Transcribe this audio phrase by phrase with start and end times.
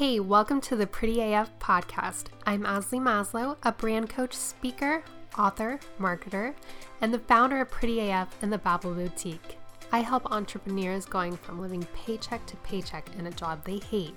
[0.00, 2.28] Hey, welcome to the Pretty AF podcast.
[2.46, 5.04] I'm Azalee Maslow, a brand coach, speaker,
[5.36, 6.54] author, marketer,
[7.02, 9.58] and the founder of Pretty AF and the Babble Boutique.
[9.92, 14.14] I help entrepreneurs going from living paycheck to paycheck in a job they hate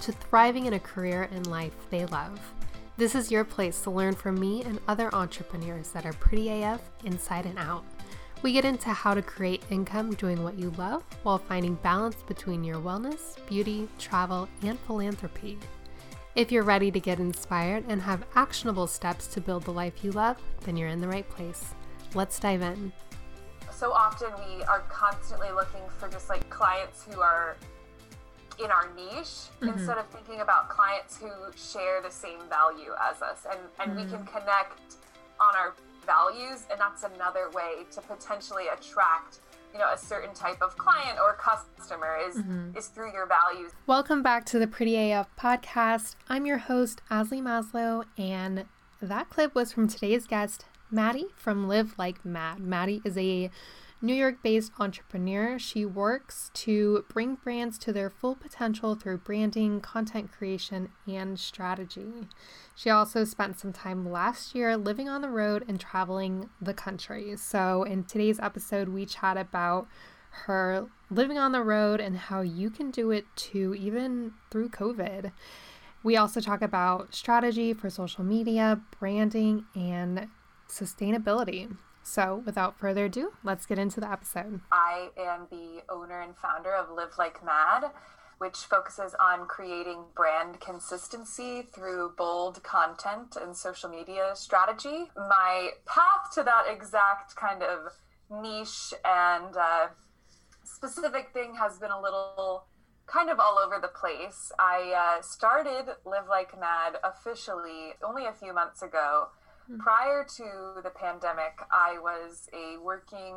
[0.00, 2.40] to thriving in a career and life they love.
[2.96, 6.80] This is your place to learn from me and other entrepreneurs that are pretty AF
[7.04, 7.84] inside and out.
[8.42, 12.64] We get into how to create income doing what you love while finding balance between
[12.64, 15.58] your wellness, beauty, travel, and philanthropy.
[16.34, 20.12] If you're ready to get inspired and have actionable steps to build the life you
[20.12, 21.74] love, then you're in the right place.
[22.14, 22.94] Let's dive in.
[23.70, 27.58] So often we are constantly looking for just like clients who are
[28.58, 29.68] in our niche mm-hmm.
[29.68, 34.10] instead of thinking about clients who share the same value as us and, and mm-hmm.
[34.10, 34.96] we can connect
[35.40, 35.74] on our
[36.06, 39.40] values and that's another way to potentially attract
[39.72, 42.76] you know a certain type of client or customer is mm-hmm.
[42.76, 43.72] is through your values.
[43.86, 46.16] Welcome back to the pretty af podcast.
[46.28, 48.64] I'm your host Azalee Maslow and
[49.00, 52.60] that clip was from today's guest Madi from live like mad.
[52.60, 53.50] Madi is a
[54.02, 59.78] New York based entrepreneur, she works to bring brands to their full potential through branding,
[59.78, 62.26] content creation, and strategy.
[62.74, 67.36] She also spent some time last year living on the road and traveling the country.
[67.36, 69.86] So, in today's episode, we chat about
[70.46, 75.30] her living on the road and how you can do it too, even through COVID.
[76.02, 80.28] We also talk about strategy for social media, branding, and
[80.70, 81.76] sustainability.
[82.02, 84.60] So, without further ado, let's get into the episode.
[84.72, 87.90] I am the owner and founder of Live Like Mad,
[88.38, 95.10] which focuses on creating brand consistency through bold content and social media strategy.
[95.16, 97.92] My path to that exact kind of
[98.30, 99.88] niche and uh,
[100.64, 102.64] specific thing has been a little
[103.06, 104.52] kind of all over the place.
[104.58, 109.28] I uh, started Live Like Mad officially only a few months ago
[109.78, 113.36] Prior to the pandemic, I was a working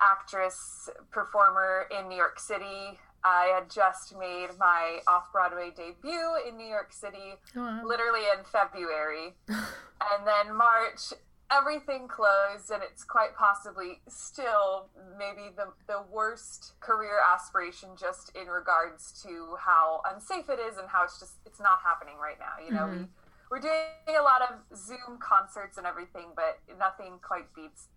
[0.00, 2.98] actress, performer in New York City.
[3.22, 7.82] I had just made my off Broadway debut in New York City, oh, wow.
[7.84, 9.34] literally in February.
[9.48, 11.12] and then March,
[11.50, 14.88] everything closed, and it's quite possibly still
[15.18, 20.88] maybe the, the worst career aspiration just in regards to how unsafe it is and
[20.88, 22.64] how it's just it's not happening right now.
[22.64, 23.00] You know, mm-hmm.
[23.02, 23.06] we
[23.50, 27.88] we're doing a lot of Zoom concerts and everything, but nothing quite beats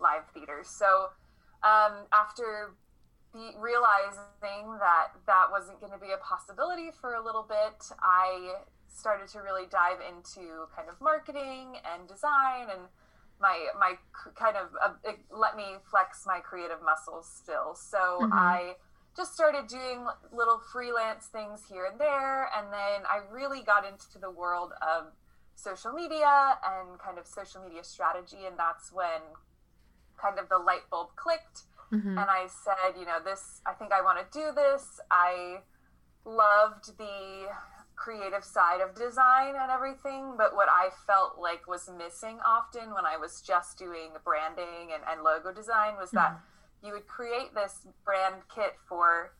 [0.00, 0.62] live theater.
[0.62, 1.10] So
[1.62, 2.74] um, after
[3.32, 8.54] be realizing that that wasn't going to be a possibility for a little bit, I
[8.88, 12.82] started to really dive into kind of marketing and design and
[13.40, 13.94] my my
[14.36, 17.74] kind of uh, let me flex my creative muscles still.
[17.74, 18.32] So mm-hmm.
[18.32, 18.74] I
[19.16, 22.48] just started doing little freelance things here and there.
[22.56, 25.12] And then I really got into the world of
[25.54, 28.46] social media and kind of social media strategy.
[28.46, 29.20] And that's when
[30.20, 31.62] kind of the light bulb clicked.
[31.92, 32.18] Mm-hmm.
[32.18, 35.00] And I said, you know, this, I think I want to do this.
[35.10, 35.62] I
[36.24, 37.48] loved the
[37.96, 43.04] creative side of design and everything, but what I felt like was missing often when
[43.04, 46.44] I was just doing branding and, and logo design was that mm-hmm
[46.82, 49.32] you would create this brand kit for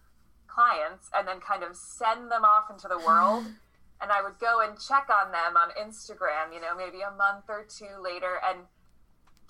[0.47, 3.45] clients and then kind of send them off into the world.
[4.01, 7.45] and I would go and check on them on Instagram, you know, maybe a month
[7.49, 8.65] or two later and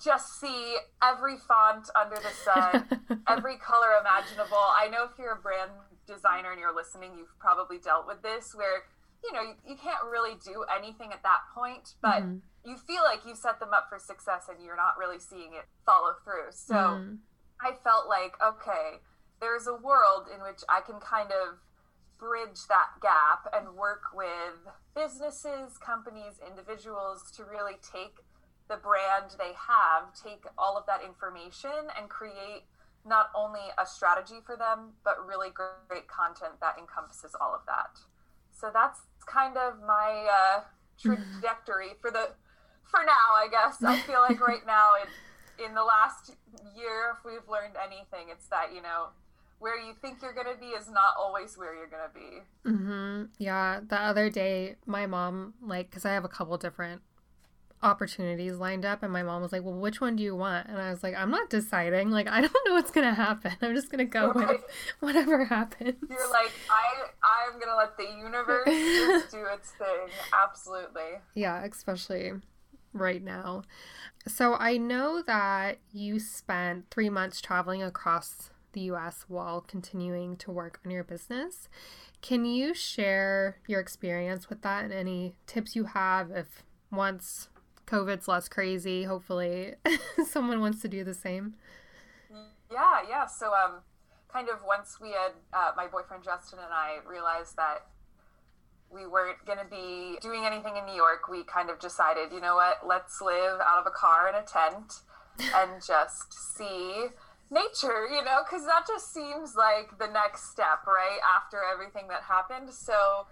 [0.03, 4.57] just see every font under the sun, every color imaginable.
[4.57, 5.71] I know if you're a brand
[6.07, 8.83] designer and you're listening, you've probably dealt with this where,
[9.23, 12.37] you know, you, you can't really do anything at that point, but mm-hmm.
[12.65, 15.65] you feel like you set them up for success and you're not really seeing it
[15.85, 16.51] follow through.
[16.51, 17.15] So, mm-hmm
[17.61, 18.99] I felt like, okay,
[19.39, 21.59] there's a world in which I can kind of
[22.19, 28.21] bridge that gap and work with businesses, companies, individuals to really take
[28.69, 32.63] the brand they have, take all of that information and create
[33.05, 37.97] not only a strategy for them, but really great content that encompasses all of that.
[38.53, 40.61] So that's kind of my uh,
[41.01, 42.29] trajectory for the
[42.83, 43.33] for now.
[43.33, 45.09] I guess I feel like right now it
[45.65, 46.35] in the last
[46.75, 49.07] year, if we've learned anything, it's that, you know,
[49.59, 52.69] where you think you're going to be is not always where you're going to be.
[52.69, 53.23] Mm-hmm.
[53.37, 53.81] Yeah.
[53.87, 57.01] The other day, my mom, like, because I have a couple different
[57.83, 60.67] opportunities lined up, and my mom was like, Well, which one do you want?
[60.67, 62.11] And I was like, I'm not deciding.
[62.11, 63.53] Like, I don't know what's going to happen.
[63.61, 64.49] I'm just going to go right.
[64.49, 64.61] with
[64.99, 65.95] whatever happens.
[66.09, 70.07] You're like, I, I'm going to let the universe just do its thing.
[70.43, 71.01] Absolutely.
[71.33, 72.33] Yeah, especially
[72.93, 73.63] right now.
[74.27, 80.51] So I know that you spent three months traveling across the US while continuing to
[80.51, 81.67] work on your business.
[82.21, 87.49] Can you share your experience with that and any tips you have if once
[87.87, 89.75] COVID's less crazy, hopefully
[90.27, 91.55] someone wants to do the same?
[92.71, 93.25] Yeah, yeah.
[93.25, 93.81] So, um,
[94.31, 97.87] kind of once we had uh, my boyfriend Justin and I realized that
[98.93, 102.41] we weren't going to be doing anything in New York, we kind of decided, you
[102.41, 105.01] know what, let's live out of a car in a tent
[105.55, 107.07] and just see
[107.49, 111.19] nature, you know, because that just seems like the next step, right?
[111.23, 112.73] After everything that happened.
[112.73, 113.27] So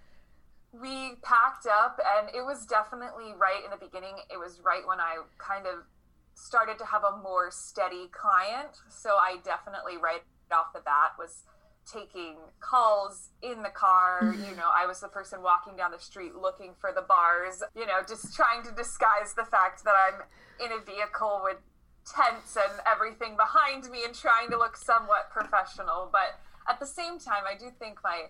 [0.72, 4.16] we packed up, and it was definitely right in the beginning.
[4.30, 5.88] It was right when I kind of
[6.36, 8.76] started to have a more steady client.
[8.90, 10.22] So I definitely, right
[10.52, 11.44] off the bat, was
[11.92, 14.34] taking calls in the car.
[14.34, 17.86] You know, I was the person walking down the street looking for the bars, you
[17.86, 20.22] know, just trying to disguise the fact that I'm
[20.66, 21.58] in a vehicle with
[22.06, 26.10] tents and everything behind me and trying to look somewhat professional.
[26.12, 28.30] But at the same time, I do think my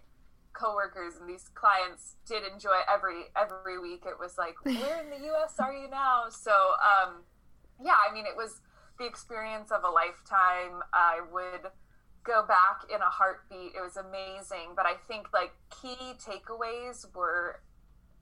[0.54, 4.04] coworkers and these clients did enjoy every every week.
[4.06, 5.56] It was like, where in the U.S.
[5.60, 6.26] are you now?
[6.30, 7.24] So, um,
[7.84, 8.62] yeah, I mean, it was
[8.98, 10.82] the experience of a lifetime.
[10.94, 11.72] I would
[12.24, 13.74] go back in a heartbeat.
[13.76, 14.74] It was amazing.
[14.76, 17.62] But I think like key takeaways were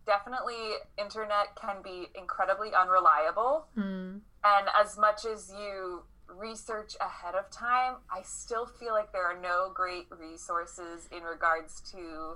[0.06, 3.68] definitely internet can be incredibly unreliable.
[3.78, 4.22] Mm.
[4.44, 9.40] And as much as you research ahead of time, I still feel like there are
[9.40, 12.36] no great resources in regards to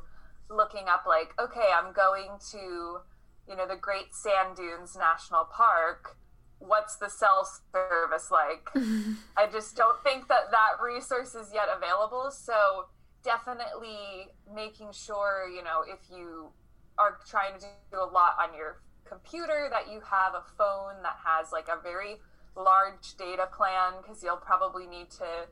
[0.49, 2.99] looking up like, okay, I'm going to,
[3.47, 6.17] you know, the Great Sand Dunes National Park
[6.65, 8.69] what's the cell service like?
[9.37, 12.31] I just don't think that that resource is yet available.
[12.31, 12.85] So
[13.23, 16.49] definitely making sure, you know, if you
[16.97, 21.17] are trying to do a lot on your computer, that you have a phone that
[21.25, 22.17] has like a very
[22.55, 25.47] large data plan because you'll probably need to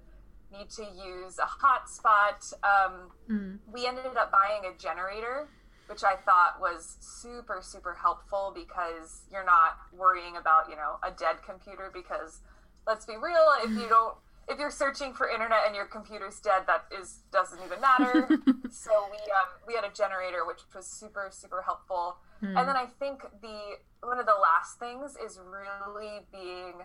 [0.52, 2.54] need to use a hotspot.
[2.64, 3.60] Um, mm.
[3.72, 5.48] We ended up buying a generator
[5.90, 11.10] which I thought was super, super helpful because you're not worrying about, you know, a
[11.12, 12.42] dead computer because
[12.86, 14.16] let's be real, if you don't
[14.50, 18.28] if you're searching for internet and your computer's dead, that is doesn't even matter.
[18.72, 22.18] so we um, we had a generator which was super, super helpful.
[22.40, 22.58] Hmm.
[22.58, 26.82] And then I think the one of the last things is really being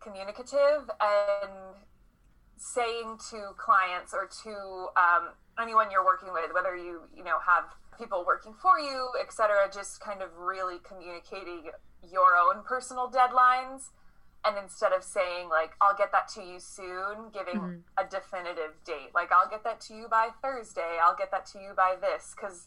[0.00, 1.76] communicative and
[2.56, 5.30] saying to clients or to um,
[5.60, 7.64] anyone you're working with, whether you you know have
[7.98, 9.68] people working for you, etc.
[9.72, 11.70] Just kind of really communicating
[12.02, 13.90] your own personal deadlines.
[14.44, 17.86] And instead of saying, like, I'll get that to you soon, giving mm-hmm.
[17.96, 19.14] a definitive date.
[19.14, 20.98] Like, I'll get that to you by Thursday.
[21.00, 22.34] I'll get that to you by this.
[22.34, 22.66] Because,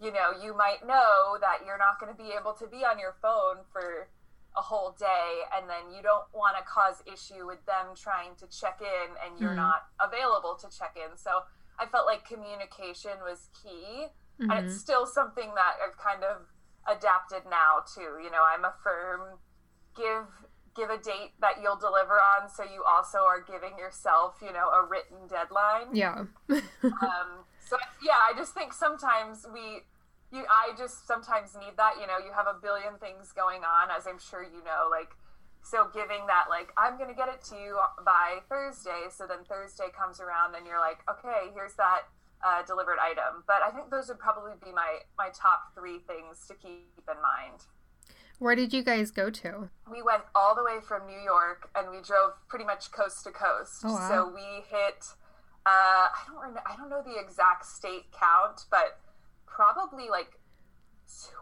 [0.00, 3.00] you know, you might know that you're not going to be able to be on
[3.00, 4.06] your phone for
[4.56, 5.42] a whole day.
[5.58, 9.40] And then you don't want to cause issue with them trying to check in and
[9.40, 9.74] you're mm-hmm.
[9.74, 11.18] not available to check in.
[11.18, 11.42] So
[11.78, 14.06] I felt like communication was key
[14.40, 14.50] Mm-hmm.
[14.50, 14.80] And it's mm-hmm.
[14.80, 16.46] still something that I've kind of
[16.86, 18.22] adapted now too.
[18.22, 19.38] You know, I'm a firm
[19.96, 20.26] give
[20.76, 24.70] give a date that you'll deliver on so you also are giving yourself, you know,
[24.70, 25.94] a written deadline.
[25.94, 26.24] Yeah.
[26.50, 29.82] um so yeah, I just think sometimes we
[30.30, 33.90] you I just sometimes need that, you know, you have a billion things going on
[33.90, 35.10] as I'm sure you know, like
[35.62, 39.38] so giving that like i'm going to get it to you by thursday so then
[39.48, 42.02] thursday comes around and you're like okay here's that
[42.44, 43.44] uh, delivered item.
[43.46, 47.20] But I think those would probably be my my top three things to keep in
[47.22, 47.66] mind.
[48.38, 49.68] Where did you guys go to?
[49.90, 53.32] We went all the way from New York, and we drove pretty much coast to
[53.32, 53.82] coast.
[53.84, 54.08] Oh, wow.
[54.08, 55.04] So we hit.
[55.66, 59.00] Uh, I don't remember, I don't know the exact state count, but
[59.44, 60.37] probably like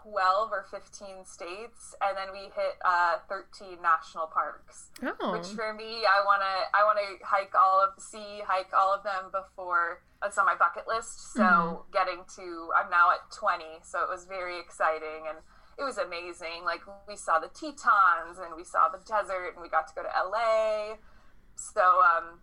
[0.02, 4.90] 12 or 15 states and then we hit uh, 13 national parks.
[5.02, 5.32] Oh.
[5.32, 8.94] which for me i want to i want to hike all of see hike all
[8.94, 11.34] of them before it's on my bucket list.
[11.34, 11.92] So mm-hmm.
[11.92, 15.38] getting to i'm now at 20 so it was very exciting and
[15.78, 16.64] it was amazing.
[16.64, 20.02] Like we saw the tetons and we saw the desert and we got to go
[20.02, 20.96] to la
[21.54, 22.40] so um,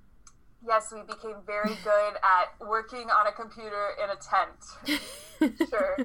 [0.65, 5.01] yes we became very good at working on a computer in a tent.
[5.69, 5.97] Sure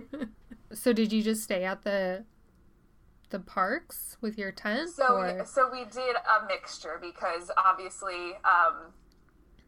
[0.78, 2.24] so did you just stay at the
[3.30, 4.88] the parks with your tent?
[4.90, 8.92] So we, so we did a mixture because obviously, um,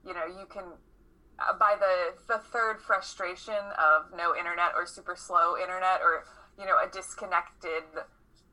[0.07, 0.65] you know, you can
[1.39, 6.25] uh, by the the third frustration of no internet or super slow internet or
[6.59, 7.85] you know a disconnected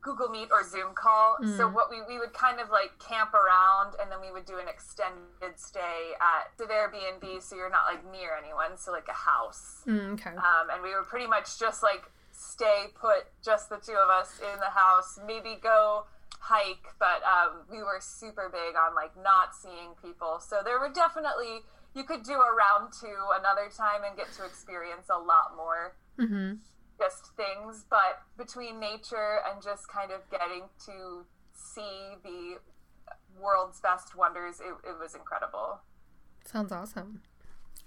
[0.00, 1.36] Google Meet or Zoom call.
[1.42, 1.56] Mm.
[1.56, 4.58] So what we, we would kind of like camp around and then we would do
[4.58, 9.12] an extended stay at the Airbnb so you're not like near anyone, so like a
[9.12, 9.82] house.
[9.86, 10.30] Mm, okay.
[10.30, 14.38] Um, and we were pretty much just like stay put, just the two of us
[14.40, 16.04] in the house, maybe go
[16.40, 20.38] hike, but um, we were super big on like not seeing people.
[20.40, 21.60] So there were definitely
[21.94, 25.96] you could do a round two another time and get to experience a lot more
[26.18, 26.54] Mm-hmm.
[26.98, 27.84] just things.
[27.88, 32.58] But between nature and just kind of getting to see the
[33.40, 35.80] world's best wonders, it, it was incredible.
[36.44, 37.22] Sounds awesome.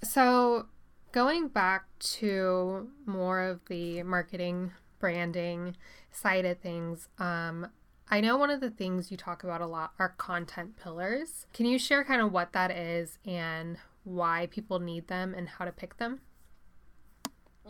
[0.03, 0.67] So,
[1.11, 5.75] going back to more of the marketing, branding
[6.11, 7.67] side of things, um,
[8.09, 11.47] I know one of the things you talk about a lot are content pillars.
[11.53, 15.65] Can you share kind of what that is and why people need them and how
[15.65, 16.21] to pick them?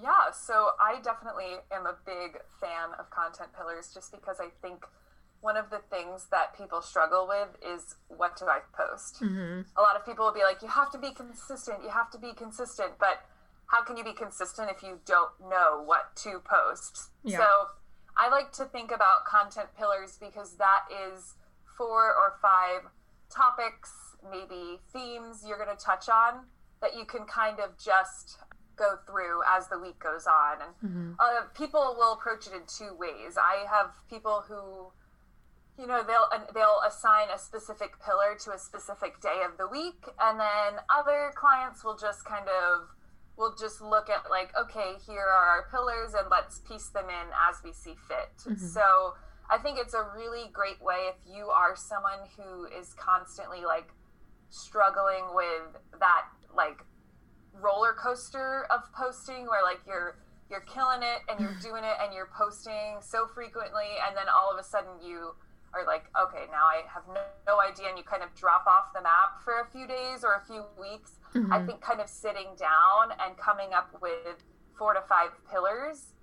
[0.02, 4.86] Yeah, so I definitely am a big fan of content pillars just because I think
[5.42, 9.16] one of the things that people struggle with is what do I post?
[9.22, 9.62] Mm-hmm.
[9.78, 12.18] A lot of people will be like, you have to be consistent, you have to
[12.20, 13.26] be consistent, but
[13.68, 17.10] how can you be consistent if you don't know what to post?
[17.24, 17.38] Yeah.
[17.40, 17.46] So
[18.18, 21.36] I like to think about content pillars because that is
[21.78, 22.92] four or five
[23.34, 23.92] topics,
[24.30, 26.46] maybe themes you're going to touch on
[26.82, 28.38] that you can kind of just
[28.76, 30.58] go through as the week goes on.
[30.62, 31.12] And Mm-hmm.
[31.20, 33.38] uh, people will approach it in two ways.
[33.38, 34.92] I have people who,
[35.82, 39.68] you know, they'll uh, they'll assign a specific pillar to a specific day of the
[39.68, 42.88] week, and then other clients will just kind of
[43.36, 47.28] will just look at like, okay, here are our pillars, and let's piece them in
[47.50, 48.38] as we see fit.
[48.46, 48.66] Mm-hmm.
[48.66, 49.16] So.
[49.50, 53.90] I think it's a really great way if you are someone who is constantly like
[54.50, 56.24] struggling with that
[56.56, 56.86] like
[57.60, 60.16] roller coaster of posting where like you're
[60.50, 64.52] you're killing it and you're doing it and you're posting so frequently and then all
[64.52, 65.36] of a sudden you
[65.74, 68.94] are like okay now i have no, no idea and you kind of drop off
[68.94, 71.20] the map for a few days or a few weeks.
[71.50, 74.44] I think kind of sitting down and coming up with
[74.78, 76.14] four to five pillars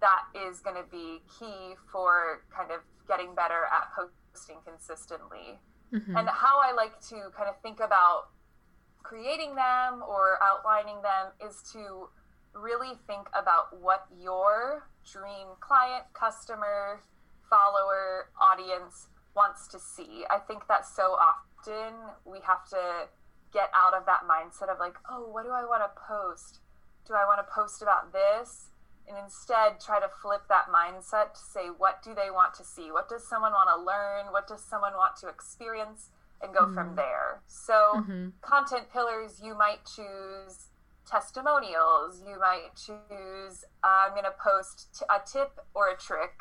[0.00, 5.60] that is going to be key for kind of getting better at posting consistently.
[5.92, 6.16] Mm-hmm.
[6.16, 8.28] and how I like to kind of think about
[9.02, 12.08] creating them or outlining them is to
[12.54, 17.02] really think about what your dream client, customer,
[17.50, 20.24] follower, audience wants to see.
[20.30, 23.08] I think that so often we have to
[23.52, 26.60] get out of that mindset of like, oh, what do I want to post?
[27.06, 28.68] Do I want to post about this?
[29.08, 32.92] And instead try to flip that mindset to say, what do they want to see?
[32.92, 34.32] What does someone want to learn?
[34.32, 36.10] What does someone want to experience?
[36.42, 37.42] And go from there.
[37.46, 38.28] So, Mm-hmm.
[38.40, 40.68] content pillars, you might choose
[41.06, 42.22] testimonials.
[42.26, 46.40] You might choose, I'm going to post t- a tip or a trick.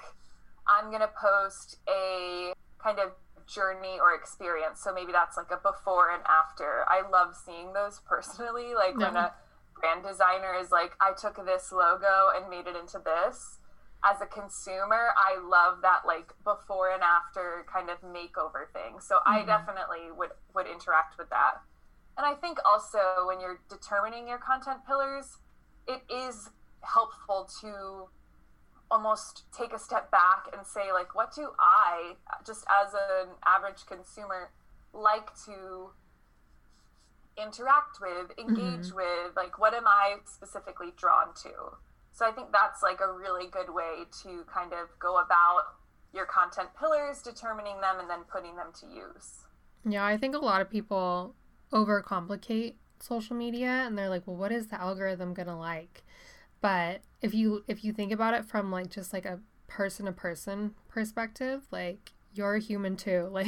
[0.70, 3.12] I'm going to post a kind of
[3.50, 4.80] journey or experience.
[4.82, 6.86] So maybe that's like a before and after.
[6.88, 8.74] I love seeing those personally.
[8.76, 9.34] Like when a
[9.80, 13.58] brand designer is like, I took this logo and made it into this.
[14.06, 19.02] As a consumer, I love that like before and after kind of makeover thing.
[19.02, 19.48] So I mm-hmm.
[19.48, 21.60] definitely would would interact with that.
[22.16, 25.40] And I think also when you're determining your content pillars,
[25.86, 26.50] it is
[26.82, 28.08] helpful to
[28.92, 32.16] almost take a step back and say like what do I
[32.46, 34.50] just as an average consumer
[34.94, 35.92] like to
[37.42, 38.50] interact with, mm-hmm.
[38.50, 41.78] engage with, like what am I specifically drawn to?
[42.12, 45.64] So I think that's like a really good way to kind of go about
[46.14, 49.46] your content pillars, determining them and then putting them to use.
[49.86, 51.36] Yeah, I think a lot of people
[51.72, 56.04] overcomplicate social media and they're like, well, what is the algorithm going to like?
[56.62, 60.12] But if you if you think about it from like just like a person to
[60.12, 63.30] person perspective, like you're a human too.
[63.32, 63.48] Like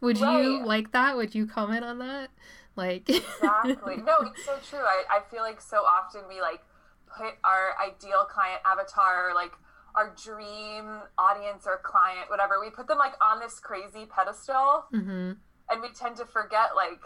[0.00, 1.16] would you like that?
[1.16, 2.30] Would you comment on that?
[2.76, 3.96] Like Exactly.
[4.04, 4.84] no, it's so true.
[4.84, 6.60] I, I feel like so often we like
[7.06, 9.52] put our ideal client avatar like
[9.96, 15.32] our dream audience or client, whatever, we put them like on this crazy pedestal hmm
[15.70, 17.00] and we tend to forget like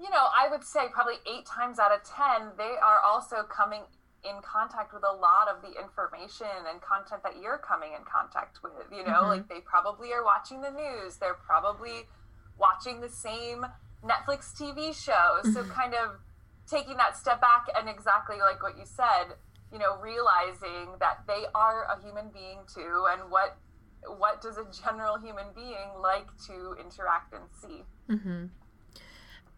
[0.00, 3.82] you know, I would say probably eight times out of ten, they are also coming
[4.24, 8.60] in contact with a lot of the information and content that you're coming in contact
[8.62, 8.88] with.
[8.90, 9.28] You know, Mhm.
[9.28, 12.08] like they probably are watching the news, they're probably
[12.56, 13.66] watching the same
[14.02, 15.40] Netflix TV show.
[15.42, 16.20] So, kind of
[16.66, 19.36] taking that step back and exactly like what you said,
[19.72, 23.58] you know, realizing that they are a human being too, and what
[24.06, 27.84] what does a general human being like to interact and see?
[28.06, 28.46] hmm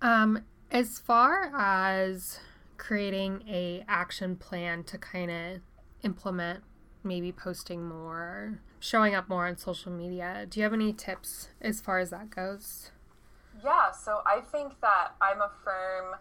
[0.03, 2.41] Um, as far as
[2.77, 5.61] creating a action plan to kind of
[6.03, 6.65] implement
[7.05, 11.81] maybe posting more, showing up more on social media, do you have any tips as
[11.81, 12.91] far as that goes?
[13.65, 16.17] Yeah, so I think that I'm a firm.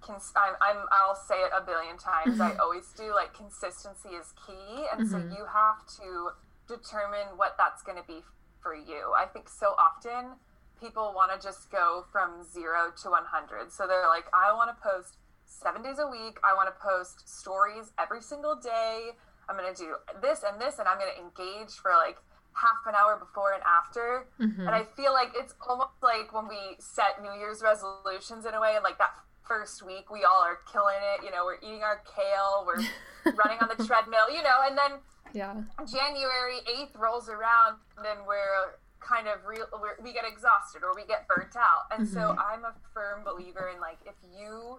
[0.00, 0.86] Cons- I'm, I'm.
[0.90, 2.40] I'll say it a billion times.
[2.40, 3.12] I always do.
[3.14, 5.36] Like consistency is key, and so Mhm.
[5.36, 6.30] you have to
[6.66, 8.22] determine what that's going to be
[8.62, 9.12] for you.
[9.18, 10.36] I think so often
[10.80, 13.72] people want to just go from zero to 100.
[13.72, 16.38] So they're like, I want to post seven days a week.
[16.44, 19.10] I want to post stories every single day.
[19.48, 22.18] I'm going to do this and this, and I'm going to engage for like
[22.52, 24.28] half an hour before and after.
[24.40, 24.60] Mm-hmm.
[24.60, 28.60] And I feel like it's almost like when we set New Year's resolutions in a
[28.60, 29.16] way, and like that
[29.46, 31.24] first week, we all are killing it.
[31.24, 32.84] You know, we're eating our kale, we're
[33.32, 35.00] running on the treadmill, you know, and then
[35.32, 35.54] yeah,
[35.84, 39.66] January 8th rolls around and then we're kind of real,
[40.02, 41.90] we get exhausted or we get burnt out.
[41.90, 42.14] And mm-hmm.
[42.14, 44.78] so I'm a firm believer in like, if you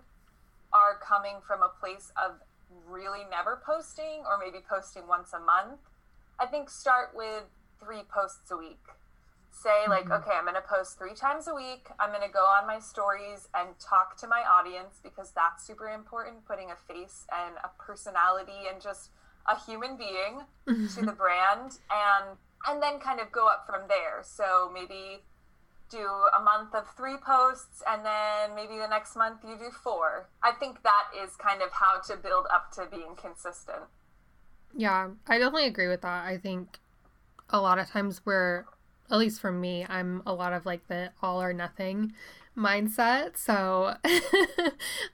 [0.73, 2.35] are coming from a place of
[2.88, 5.79] really never posting or maybe posting once a month,
[6.39, 7.43] I think start with
[7.79, 8.83] three posts a week.
[9.51, 10.23] Say, like, mm-hmm.
[10.23, 11.89] okay, I'm going to post three times a week.
[11.99, 15.89] I'm going to go on my stories and talk to my audience because that's super
[15.89, 16.45] important.
[16.45, 19.09] Putting a face and a personality and just
[19.47, 20.88] a human being mm-hmm.
[20.88, 24.21] to the brand and and then kind of go up from there.
[24.23, 25.23] So maybe
[25.89, 26.05] do
[26.37, 30.29] a month of three posts and then maybe the next month you do four.
[30.43, 33.83] I think that is kind of how to build up to being consistent.
[34.75, 36.25] Yeah, I definitely agree with that.
[36.25, 36.77] I think
[37.49, 38.65] a lot of times we're,
[39.09, 42.13] at least for me, I'm a lot of like the all or nothing
[42.55, 43.37] mindset.
[43.37, 43.95] So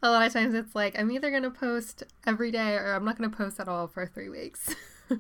[0.02, 3.06] a lot of times it's like I'm either going to post every day or I'm
[3.06, 4.76] not going to post at all for three weeks.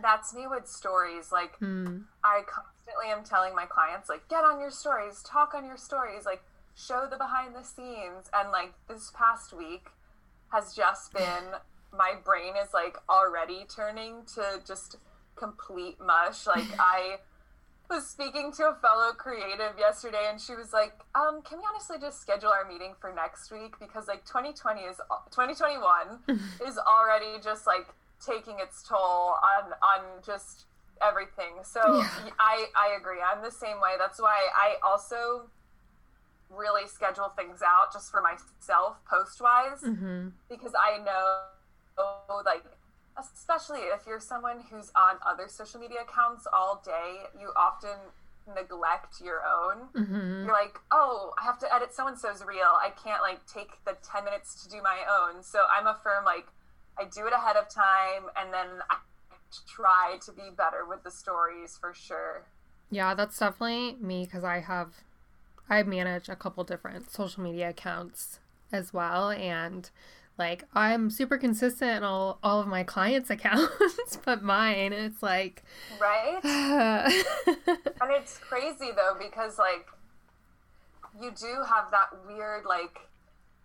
[0.00, 1.32] That's me with stories.
[1.32, 2.04] Like, mm.
[2.22, 6.24] I constantly am telling my clients, like, get on your stories, talk on your stories,
[6.24, 6.42] like,
[6.78, 8.30] show the behind the scenes.
[8.32, 9.88] And like this past week
[10.52, 11.58] has just been
[11.92, 14.96] my brain is like already turning to just
[15.36, 16.46] complete mush.
[16.46, 17.16] Like I
[17.90, 21.96] was speaking to a fellow creative yesterday and she was like, um, can we honestly
[21.98, 23.78] just schedule our meeting for next week?
[23.80, 24.96] Because like 2020 is
[25.30, 25.80] 2021
[26.66, 27.86] is already just like
[28.24, 30.66] taking its toll on on just
[31.02, 31.62] everything.
[31.62, 32.08] So yeah.
[32.38, 33.18] I I agree.
[33.20, 33.94] I'm the same way.
[33.98, 35.50] That's why I also
[36.50, 40.28] really schedule things out just for myself post wise mm-hmm.
[40.48, 42.64] because I know like
[43.18, 47.96] especially if you're someone who's on other social media accounts all day, you often
[48.54, 49.88] neglect your own.
[49.94, 50.44] Mm-hmm.
[50.44, 52.78] You're like, oh, I have to edit so and so's reel.
[52.80, 55.42] I can't like take the 10 minutes to do my own.
[55.42, 56.46] So I'm a firm like
[56.98, 58.96] I do it ahead of time and then I
[59.66, 62.44] try to be better with the stories for sure.
[62.90, 64.94] Yeah, that's definitely me because I have
[65.70, 68.40] I manage a couple different social media accounts
[68.72, 69.90] as well and
[70.38, 75.62] like I'm super consistent in all, all of my clients' accounts, but mine it's like
[76.00, 76.40] Right?
[76.44, 79.86] and it's crazy though because like
[81.20, 83.00] you do have that weird like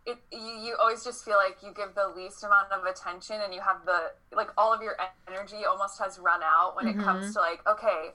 [0.05, 3.53] it you, you always just feel like you give the least amount of attention and
[3.53, 6.99] you have the like all of your energy almost has run out when mm-hmm.
[6.99, 7.33] it comes mm-hmm.
[7.33, 8.11] to like okay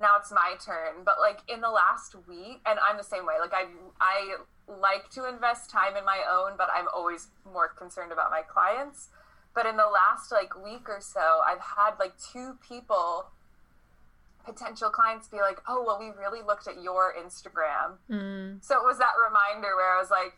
[0.00, 3.34] now it's my turn but like in the last week and i'm the same way
[3.40, 3.64] like i
[4.00, 4.36] i
[4.80, 9.08] like to invest time in my own but i'm always more concerned about my clients
[9.54, 13.26] but in the last like week or so i've had like two people
[14.44, 18.62] potential clients be like oh well we really looked at your instagram mm.
[18.62, 20.34] so it was that reminder where i was like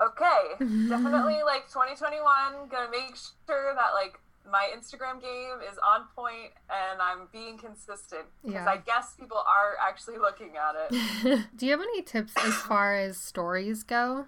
[0.00, 4.18] okay, definitely like 2021, gonna make sure that like
[4.50, 8.70] my Instagram game is on point and I'm being consistent because yeah.
[8.70, 11.46] I guess people are actually looking at it.
[11.56, 14.26] Do you have any tips as far as stories go?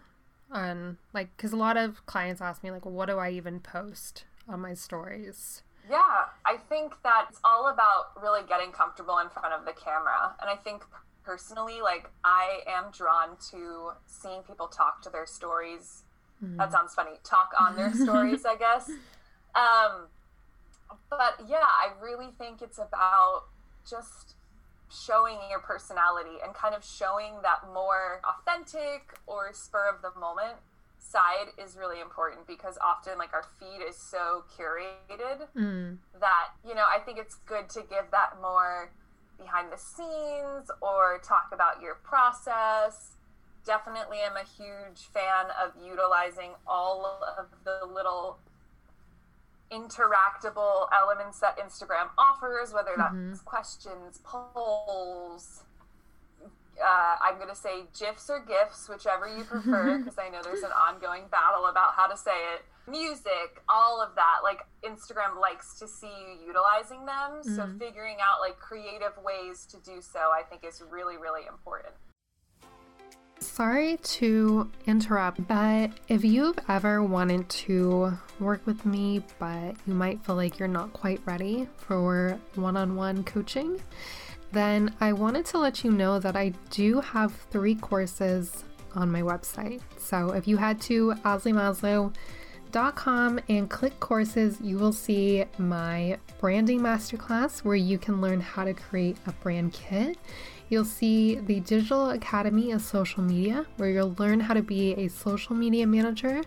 [0.50, 4.24] On like, because a lot of clients ask me like, what do I even post
[4.46, 5.62] on my stories?
[5.88, 10.34] Yeah, I think that it's all about really getting comfortable in front of the camera,
[10.40, 10.84] and I think
[11.24, 16.02] personally, like I am drawn to seeing people talk to their stories.
[16.42, 16.56] Mm.
[16.56, 17.12] That sounds funny.
[17.24, 18.88] Talk on their stories, I guess.
[19.54, 20.08] Um,
[21.10, 23.44] but yeah, I really think it's about
[23.88, 24.34] just
[24.90, 30.56] showing your personality and kind of showing that more authentic or spur of the moment
[30.98, 35.96] side is really important because often like our feed is so curated mm.
[36.20, 38.92] that you know i think it's good to give that more
[39.42, 43.16] behind the scenes or talk about your process.
[43.64, 48.38] Definitely am a huge fan of utilizing all of the little
[49.70, 53.44] interactable elements that Instagram offers, whether that's mm-hmm.
[53.44, 55.62] questions, polls.
[56.82, 60.62] Uh, I'm going to say GIFs or GIFs, whichever you prefer, because I know there's
[60.62, 64.38] an ongoing battle about how to say it music, all of that.
[64.42, 67.42] Like Instagram likes to see you utilizing them.
[67.42, 67.56] Mm-hmm.
[67.56, 71.94] So figuring out like creative ways to do so, I think is really, really important.
[73.38, 80.24] Sorry to interrupt, but if you've ever wanted to work with me, but you might
[80.24, 83.82] feel like you're not quite ready for one on one coaching,
[84.52, 88.64] then I wanted to let you know that I do have three courses
[88.94, 89.80] on my website.
[89.98, 91.14] So if you head to
[92.72, 98.64] azaleemaslow.com and click courses, you will see my branding masterclass where you can learn how
[98.64, 100.16] to create a brand kit.
[100.68, 105.08] You'll see the Digital Academy of Social Media, where you'll learn how to be a
[105.08, 106.42] social media manager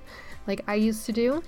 [0.47, 1.43] like I used to do.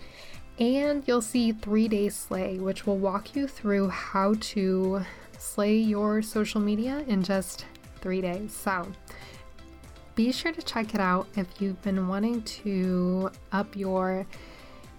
[0.60, 5.02] And you'll see Three Day Slay, which will walk you through how to
[5.38, 7.66] slay your social media in just
[8.02, 8.54] three days.
[8.54, 8.92] So
[10.16, 14.26] be sure to check it out if you've been wanting to up your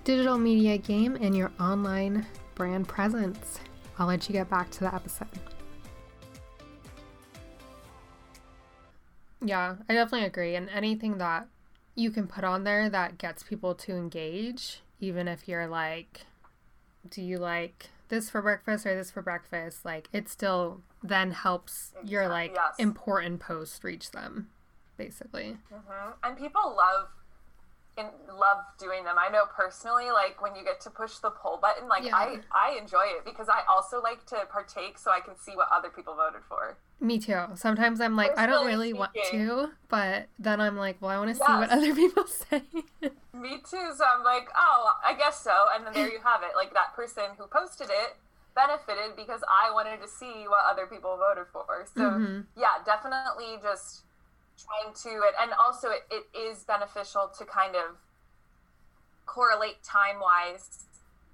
[0.08, 3.60] digital media game and your online brand presence.
[3.98, 5.28] I'll let you get back to the episode.
[9.44, 10.54] Yeah, I definitely agree.
[10.54, 11.46] And anything that
[11.94, 16.22] you can put on there that gets people to engage, even if you're like,
[17.10, 19.84] do you like this for breakfast or this for breakfast?
[19.84, 22.76] Like, it still then helps your like yes.
[22.78, 24.48] important post reach them
[24.96, 25.58] basically.
[25.72, 26.10] Mm-hmm.
[26.24, 27.08] And people love
[28.06, 29.16] love doing them.
[29.18, 32.16] I know personally, like when you get to push the poll button, like yeah.
[32.16, 35.68] I I enjoy it because I also like to partake so I can see what
[35.72, 36.78] other people voted for.
[37.00, 37.40] Me too.
[37.54, 41.10] Sometimes I'm like, personally I don't really speaking, want to, but then I'm like, well,
[41.10, 41.46] I want to yes.
[41.46, 42.62] see what other people say.
[43.32, 43.92] Me too.
[43.96, 45.54] So I'm like, oh, I guess so.
[45.74, 46.56] And then there you have it.
[46.56, 48.16] Like that person who posted it
[48.58, 51.86] benefited because I wanted to see what other people voted for.
[51.94, 52.40] So mm-hmm.
[52.56, 54.02] yeah, definitely just
[54.58, 57.96] trying to and also it, it is beneficial to kind of
[59.26, 60.86] correlate time wise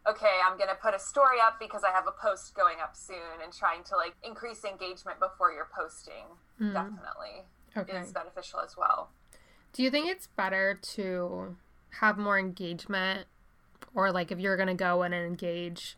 [0.07, 2.95] okay i'm going to put a story up because i have a post going up
[2.95, 6.25] soon and trying to like increase engagement before you're posting
[6.61, 6.73] mm.
[6.73, 7.45] definitely
[7.77, 7.99] okay.
[7.99, 9.11] is beneficial as well
[9.73, 11.57] do you think it's better to
[12.01, 13.27] have more engagement
[13.95, 15.97] or like if you're going to go in and engage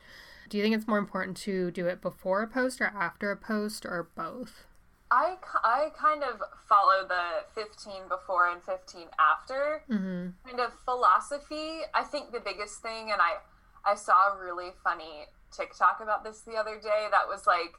[0.49, 3.37] do you think it's more important to do it before a post or after a
[3.37, 4.67] post or both
[5.11, 10.29] I, I kind of follow the 15 before and 15 after mm-hmm.
[10.49, 11.81] kind of philosophy.
[11.95, 13.39] I think the biggest thing, and I,
[13.85, 17.75] I saw a really funny TikTok about this the other day that was like,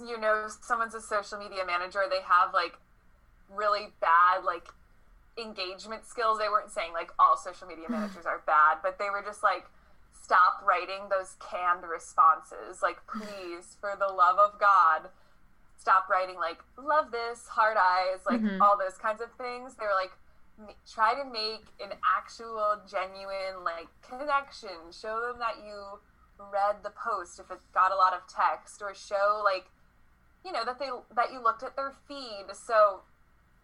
[0.00, 2.74] you know, someone's a social media manager, they have like
[3.54, 4.68] really bad, like,
[5.38, 6.38] engagement skills.
[6.38, 9.66] They weren't saying like all social media managers are bad, but they were just like,
[10.12, 12.82] stop writing those canned responses.
[12.82, 15.10] Like, please, for the love of God
[15.86, 18.60] stop writing like love this hard eyes like mm-hmm.
[18.60, 20.10] all those kinds of things they were like
[20.82, 25.78] try to make an actual genuine like connection show them that you
[26.50, 29.70] read the post if it got a lot of text or show like
[30.44, 33.06] you know that they that you looked at their feed so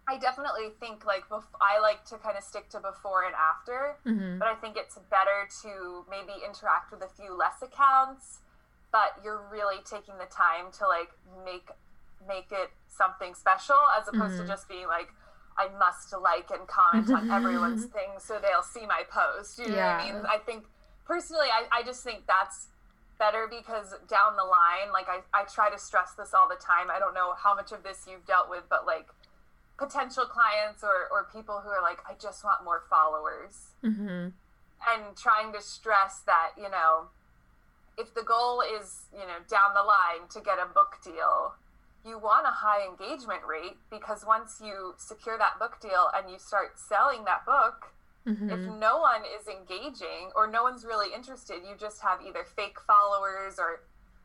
[0.07, 3.99] i definitely think like bef- i like to kind of stick to before and after
[4.07, 4.39] mm-hmm.
[4.39, 8.47] but i think it's better to maybe interact with a few less accounts
[8.93, 11.11] but you're really taking the time to like
[11.45, 11.67] make
[12.27, 14.43] make it something special as opposed mm-hmm.
[14.43, 15.09] to just being like
[15.59, 19.59] I must like and comment on everyone's thing so they'll see my post.
[19.59, 19.97] You know yeah.
[19.97, 20.23] what I mean?
[20.27, 20.65] I think
[21.05, 22.69] personally I, I just think that's
[23.19, 26.89] better because down the line, like I, I try to stress this all the time.
[26.91, 29.09] I don't know how much of this you've dealt with, but like
[29.79, 33.75] potential clients or, or people who are like, I just want more followers.
[33.85, 34.35] Mm-hmm.
[34.83, 37.09] And trying to stress that, you know,
[37.97, 41.55] if the goal is, you know, down the line to get a book deal,
[42.05, 46.39] you want a high engagement rate because once you secure that book deal and you
[46.39, 47.93] start selling that book,
[48.27, 48.51] mm-hmm.
[48.51, 52.79] if no one is engaging or no one's really interested, you just have either fake
[52.87, 53.83] followers or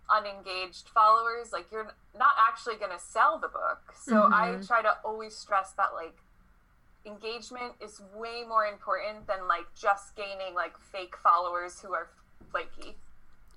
[0.09, 3.93] unengaged followers, like you're not actually going to sell the book.
[3.95, 4.33] So mm-hmm.
[4.33, 6.17] I try to always stress that like
[7.05, 12.09] engagement is way more important than like just gaining like fake followers who are
[12.51, 12.95] flaky.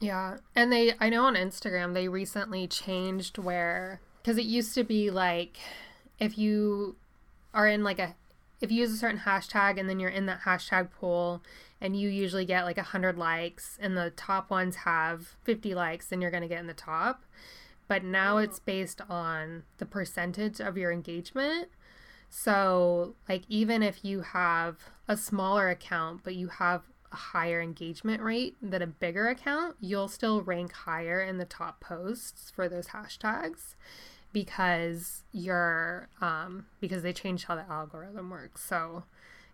[0.00, 0.38] Yeah.
[0.56, 5.10] And they I know on Instagram they recently changed where because it used to be
[5.10, 5.58] like
[6.18, 6.96] if you
[7.54, 8.14] are in like a
[8.60, 11.42] if you use a certain hashtag and then you're in that hashtag pool
[11.80, 16.20] and you usually get like 100 likes and the top ones have 50 likes then
[16.20, 17.24] you're going to get in the top.
[17.88, 18.62] But now it's oh.
[18.66, 21.68] based on the percentage of your engagement.
[22.28, 24.76] So like even if you have
[25.08, 30.08] a smaller account but you have a higher engagement rate than a bigger account you'll
[30.08, 33.74] still rank higher in the top posts for those hashtags
[34.32, 38.62] because you're um because they changed how the algorithm works.
[38.62, 39.04] So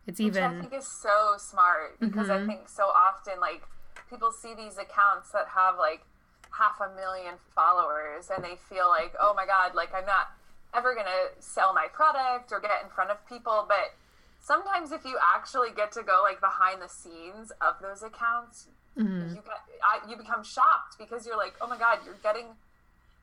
[0.06, 2.44] it's Which even I think is so smart because mm-hmm.
[2.44, 3.62] I think so often like
[4.08, 6.02] people see these accounts that have like
[6.50, 10.30] half a million followers and they feel like, oh my god, like I'm not
[10.74, 13.94] ever gonna sell my product or get in front of people, but
[14.46, 19.34] sometimes if you actually get to go like behind the scenes of those accounts, mm-hmm.
[19.34, 22.46] you get I, you become shocked because you're like, oh my god, you're getting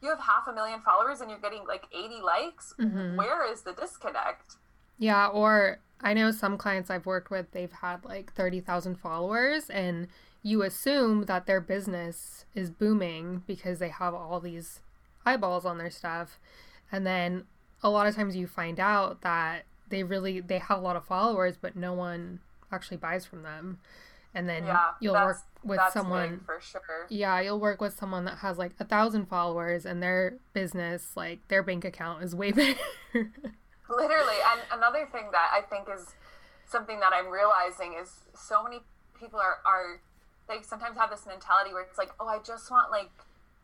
[0.01, 2.73] you have half a million followers and you're getting like 80 likes.
[2.77, 3.15] Mhm.
[3.15, 4.57] Where is the disconnect?
[4.97, 10.09] Yeah, or I know some clients I've worked with, they've had like 30,000 followers, and
[10.41, 14.81] you assume that their business is booming because they have all these
[15.25, 16.37] eyeballs on their stuff.
[16.91, 17.45] And then
[17.81, 21.05] a lot of times you find out that they really they have a lot of
[21.05, 22.39] followers but no one
[22.71, 23.79] actually buys from them.
[24.35, 27.05] And then Yeah, you'll work with That's someone for sure.
[27.09, 31.47] yeah, you'll work with someone that has like a thousand followers and their business, like
[31.49, 32.79] their bank account is way bigger.
[33.13, 34.39] Literally.
[34.51, 36.15] And another thing that I think is
[36.65, 38.79] something that I'm realizing is so many
[39.19, 40.01] people are, are
[40.47, 43.11] they sometimes have this mentality where it's like, oh, I just want like,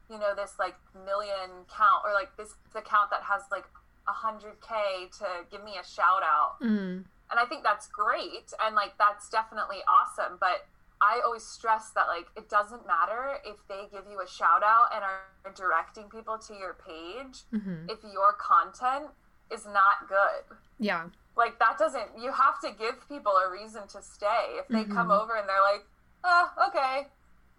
[0.09, 3.65] you know, this like million count or like this account that has like
[4.09, 4.73] a hundred K
[5.19, 6.57] to give me a shout out.
[6.61, 8.51] mm, And I think that's great.
[8.65, 10.37] And like, that's definitely awesome.
[10.39, 10.65] But
[11.01, 14.87] I always stress that like, it doesn't matter if they give you a shout out
[14.93, 19.07] and are directing people to your page hmm if your content
[19.49, 20.43] is not good
[20.77, 24.83] yeah, like that doesn't you have to give people a reason to stay if they
[24.83, 25.19] come Mhm.
[25.21, 25.85] over and they're like
[26.23, 27.07] oh okay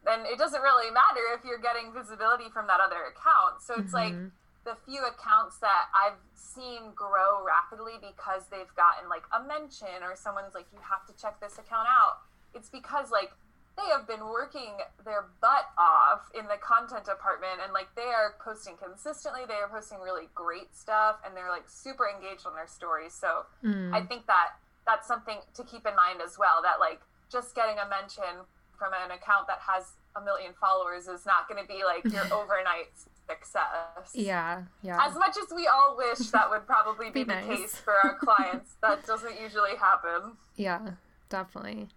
[0.04, 3.92] then it doesn't really matter if you're getting visibility from that other account so it's
[3.92, 4.30] like Mhm.
[4.64, 10.14] The few accounts that i've seen grow rapidly because they've gotten like a mention or
[10.14, 12.20] someone's like you have to check this account out
[12.54, 13.32] it's because like
[13.78, 18.34] they have been working their butt off in the content department and like they are
[18.44, 22.68] posting consistently they are posting really great stuff and they're like super engaged on their
[22.68, 23.94] stories so Mm.
[23.94, 26.60] I think that that's something to keep in mind as well.
[26.62, 28.44] That like just getting a mention
[28.78, 32.24] from an account that has a million followers is not going to be like your
[32.34, 32.90] overnight
[33.30, 34.10] success.
[34.14, 34.98] yeah, yeah.
[35.06, 37.46] As much as we all wish that would probably be, Be the nice.
[37.58, 40.32] case for our clients, that doesn't usually happen.
[40.56, 40.92] Yeah,
[41.28, 41.88] definitely.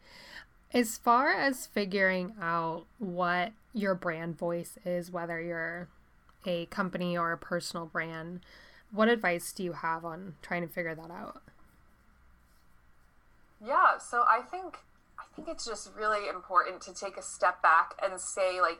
[0.73, 5.87] As far as figuring out what your brand voice is, whether you're
[6.45, 8.41] a company or a personal brand,
[8.91, 11.41] what advice do you have on trying to figure that out?
[13.65, 14.77] Yeah, so I think
[15.19, 18.79] I think it's just really important to take a step back and say like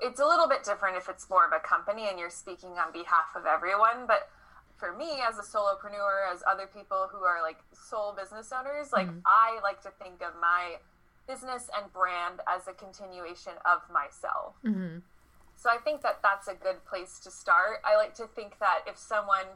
[0.00, 2.92] it's a little bit different if it's more of a company and you're speaking on
[2.92, 4.28] behalf of everyone, but
[4.76, 9.08] for me as a solopreneur, as other people who are like sole business owners, like
[9.08, 9.22] Mhm.
[9.26, 10.80] I like to think of my
[11.26, 14.56] business and brand as a continuation of myself.
[14.64, 14.98] Mm-hmm.
[15.56, 17.80] So I think that that's a good place to start.
[17.84, 19.46] I like to think that if someone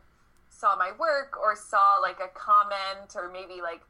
[0.48, 3.82] saw my work or saw like a comment or maybe like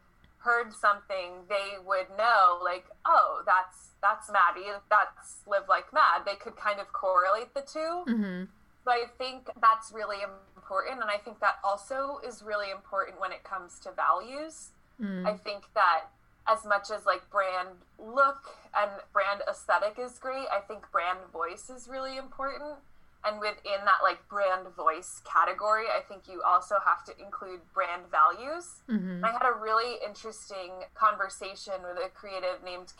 [0.47, 6.23] heard something, they would know like, oh, that's that's Madi, that's Live Like Mad.
[6.25, 8.07] They could kind of correlate the two.
[8.07, 8.45] Mm-hmm.
[8.85, 13.33] So I think that's really important, and I think that also is really important when
[13.33, 14.71] it comes to values.
[15.03, 15.27] Mm-hmm.
[15.27, 16.07] I think that
[16.47, 21.69] as much as like brand look and brand aesthetic is great, I think brand voice
[21.69, 22.79] is really important.
[23.27, 28.03] And within that like brand voice category, I think you also have to include brand
[28.11, 28.83] values.
[28.89, 29.25] Mm-hmm.
[29.25, 32.93] I had a really interesting conversation with a creative named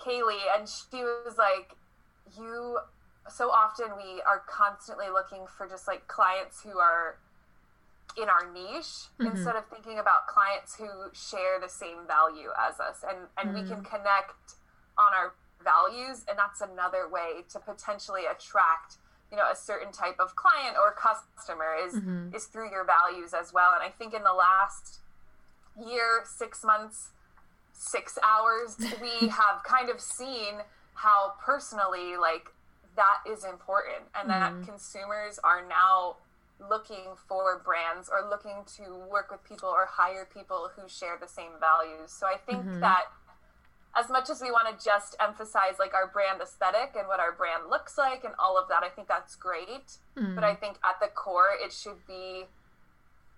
[0.00, 1.76] Kaylee, and she was like,
[2.36, 2.80] "You."
[3.28, 7.18] So often we are constantly looking for just like clients who are
[8.16, 9.30] in our niche Mhm.
[9.30, 13.62] instead of thinking about clients who share the same value as us, and and we
[13.68, 14.56] can connect
[14.96, 18.96] on our values, and that's another way to potentially attract
[19.30, 22.34] you know a certain type of client or customer is Mhm.
[22.34, 25.00] is through your values as well and i think in the last
[25.76, 27.10] year six months
[27.72, 30.62] six hours we have kind of seen
[30.94, 32.50] how personally like
[32.96, 34.64] that is important and that Mhm.
[34.64, 36.16] consumers are now
[36.58, 41.28] looking for brands or looking to work with people or hire people who share the
[41.28, 42.80] same values so i think Mhm.
[42.80, 43.04] that
[43.98, 47.32] as much as we want to just emphasize like our brand aesthetic and what our
[47.32, 50.34] brand looks like and all of that i think that's great Mm-hmm.
[50.34, 52.46] but I think at the core, it should be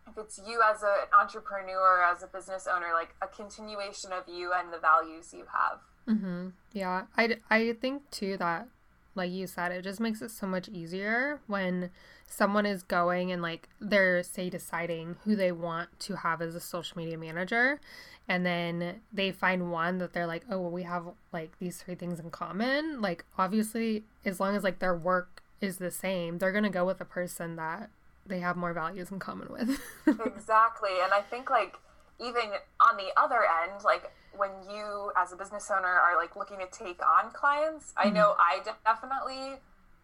[0.08, 4.52] if it's you as an entrepreneur, as a business owner, like a continuation of you
[4.54, 5.78] and the values you have.
[6.08, 6.48] Mm-hmm.
[6.72, 8.66] Yeah, I, I think too that,
[9.14, 11.90] like you said, it just makes it so much easier when
[12.26, 16.60] someone is going and like they're, say, deciding who they want to have as a
[16.60, 17.80] social media manager.
[18.28, 21.96] And then they find one that they're like, oh, well, we have like these three
[21.96, 23.00] things in common.
[23.00, 26.84] Like, obviously, as long as like their work is the same, they're going to go
[26.84, 27.90] with a person that
[28.24, 29.80] they have more values in common with.
[30.06, 30.90] exactly.
[31.02, 31.76] And I think like
[32.20, 36.58] even on the other end, like when you as a business owner are like looking
[36.58, 39.60] to take on clients, I know I definitely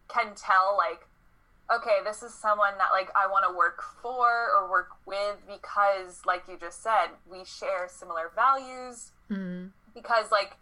[0.09, 1.07] can tell like
[1.69, 6.23] okay, this is someone that like I want to work for or work with because
[6.25, 9.11] like you just said, we share similar values.
[9.31, 10.57] Mm because like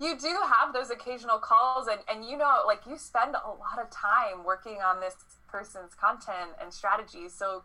[0.00, 3.78] you do have those occasional calls and, and you know like you spend a lot
[3.80, 5.14] of time working on this
[5.48, 7.62] person's content and strategies so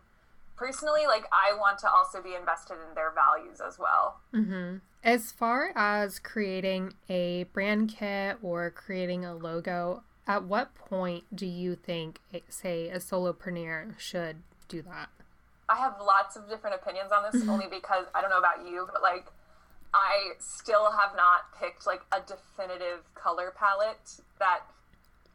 [0.57, 4.77] personally like i want to also be invested in their values as well mm-hmm.
[5.03, 11.45] as far as creating a brand kit or creating a logo at what point do
[11.45, 15.09] you think say a solopreneur should do that
[15.69, 18.87] i have lots of different opinions on this only because i don't know about you
[18.91, 19.27] but like
[19.93, 24.61] I still have not picked like a definitive color palette that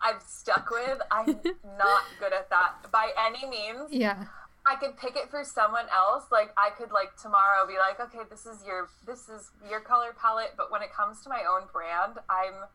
[0.00, 0.98] I've stuck with.
[1.11, 1.26] I'm
[1.78, 3.90] not good at that by any means.
[3.90, 4.24] Yeah.
[4.64, 6.25] I could pick it for someone else.
[6.31, 10.14] Like I could like tomorrow be like, okay, this is your this is your color
[10.20, 10.55] palette.
[10.57, 12.68] But when it comes to my own brand, I'm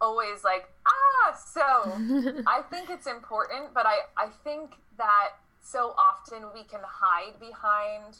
[0.00, 1.34] always like, ah.
[1.34, 1.62] So
[2.46, 5.30] I think it's important, but I I think that
[5.62, 8.18] so often we can hide behind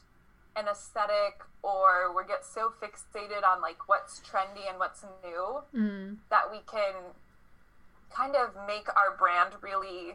[0.57, 6.17] an aesthetic or we get so fixated on like what's trendy and what's new mm.
[6.31, 6.95] that we can
[8.15, 10.15] kind of make our brand really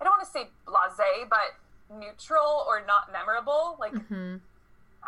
[0.00, 1.58] I don't want to say blasé but
[1.98, 4.36] neutral or not memorable like mm-hmm.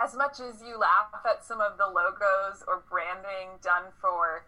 [0.03, 4.45] as much as you laugh at some of the logos or branding done for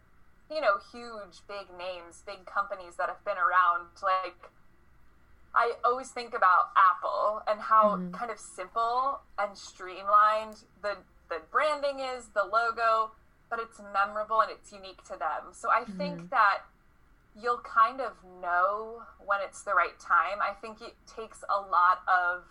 [0.50, 4.50] you know huge big names big companies that have been around like
[5.56, 8.12] I always think about Apple and how mm.
[8.12, 13.10] kind of simple and streamlined the the branding is, the logo,
[13.50, 15.52] but it's memorable and it's unique to them.
[15.52, 15.96] So I mm.
[15.96, 16.58] think that
[17.40, 20.38] you'll kind of know when it's the right time.
[20.40, 22.44] I think it takes a lot of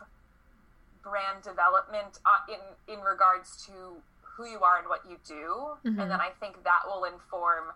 [1.04, 6.00] brand development uh, in in regards to who you are and what you do, mm-hmm.
[6.00, 7.72] and then I think that will inform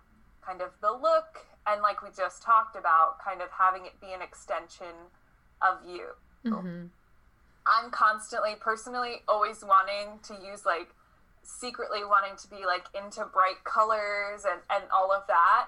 [0.45, 4.13] kind of the look and like we just talked about, kind of having it be
[4.13, 5.11] an extension
[5.61, 6.07] of you.
[6.45, 6.85] Mm-hmm.
[7.65, 10.89] I'm constantly, personally, always wanting to use like
[11.43, 15.67] secretly wanting to be like into bright colors and, and all of that.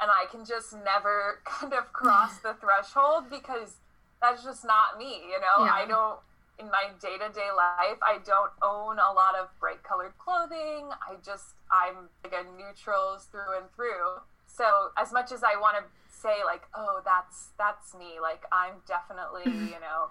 [0.00, 3.76] And I can just never kind of cross the threshold because
[4.20, 5.64] that's just not me, you know?
[5.64, 5.72] Yeah.
[5.72, 6.18] I don't,
[6.58, 10.90] in my day to day life, I don't own a lot of bright colored clothing.
[10.90, 14.22] I just, I'm like a neutrals through and through.
[14.46, 18.18] So, as much as I want to say like, oh, that's that's me.
[18.20, 20.10] Like I'm definitely, you know,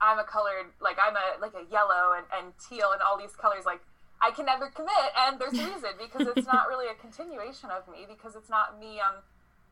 [0.00, 3.34] I'm a colored like I'm a like a yellow and, and teal and all these
[3.34, 3.80] colors like
[4.22, 7.88] I can never commit and there's a reason because it's not really a continuation of
[7.88, 9.22] me because it's not me on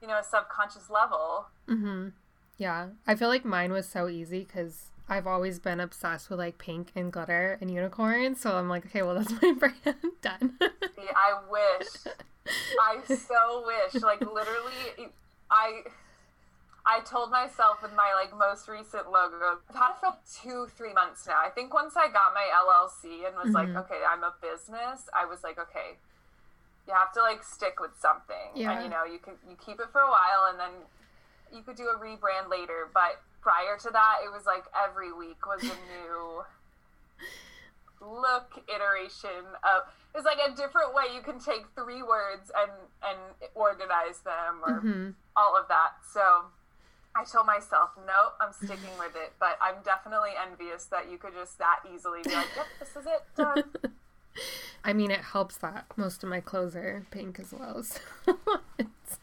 [0.01, 1.47] you know a subconscious level.
[1.69, 2.13] Mhm.
[2.57, 2.89] Yeah.
[3.07, 6.93] I feel like mine was so easy cuz I've always been obsessed with like pink
[6.95, 10.59] and glitter and unicorns, so I'm like, okay, well that's my brand done.
[10.61, 12.15] See, I wish.
[12.81, 14.03] I so wish.
[14.03, 15.13] Like literally
[15.51, 15.83] I
[16.89, 20.95] I told myself with my like most recent logo, I've had it for two, three
[20.95, 21.37] months now.
[21.37, 23.77] I think once I got my LLC and was mm-hmm.
[23.77, 26.01] like, okay, I'm a business, I was like, okay,
[26.89, 28.57] you have to like stick with something.
[28.57, 28.73] Yeah.
[28.73, 30.73] And you know, you can you keep it for a while and then
[31.53, 32.89] you could do a rebrand later.
[32.95, 36.41] But prior to that, it was like every week was a new
[38.01, 42.73] look iteration of it's like a different way you can take three words and
[43.05, 43.19] and
[43.55, 45.11] organize them or mm-hmm.
[45.37, 46.47] all of that so
[47.19, 51.35] i told myself no i'm sticking with it but i'm definitely envious that you could
[51.35, 53.65] just that easily be like yep this is it done
[54.85, 58.01] i mean it helps that most of my clothes are pink as well so
[58.79, 59.19] it's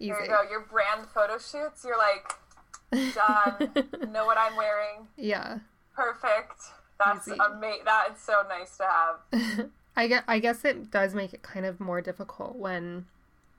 [0.00, 0.12] easy.
[0.12, 0.50] There you go.
[0.50, 3.86] Your brand photo shoots, you're like, done.
[4.12, 5.06] know what I'm wearing.
[5.16, 5.58] Yeah.
[5.94, 6.60] Perfect.
[6.98, 7.84] That's amazing.
[7.84, 9.68] That is so nice to have.
[9.96, 13.06] I guess, I guess it does make it kind of more difficult when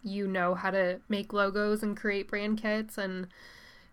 [0.03, 3.27] you know how to make logos and create brand kits and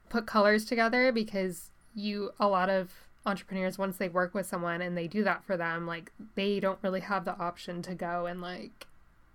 [0.08, 2.92] put colors together because you a lot of
[3.26, 6.78] entrepreneurs once they work with someone and they do that for them like they don't
[6.82, 8.86] really have the option to go and like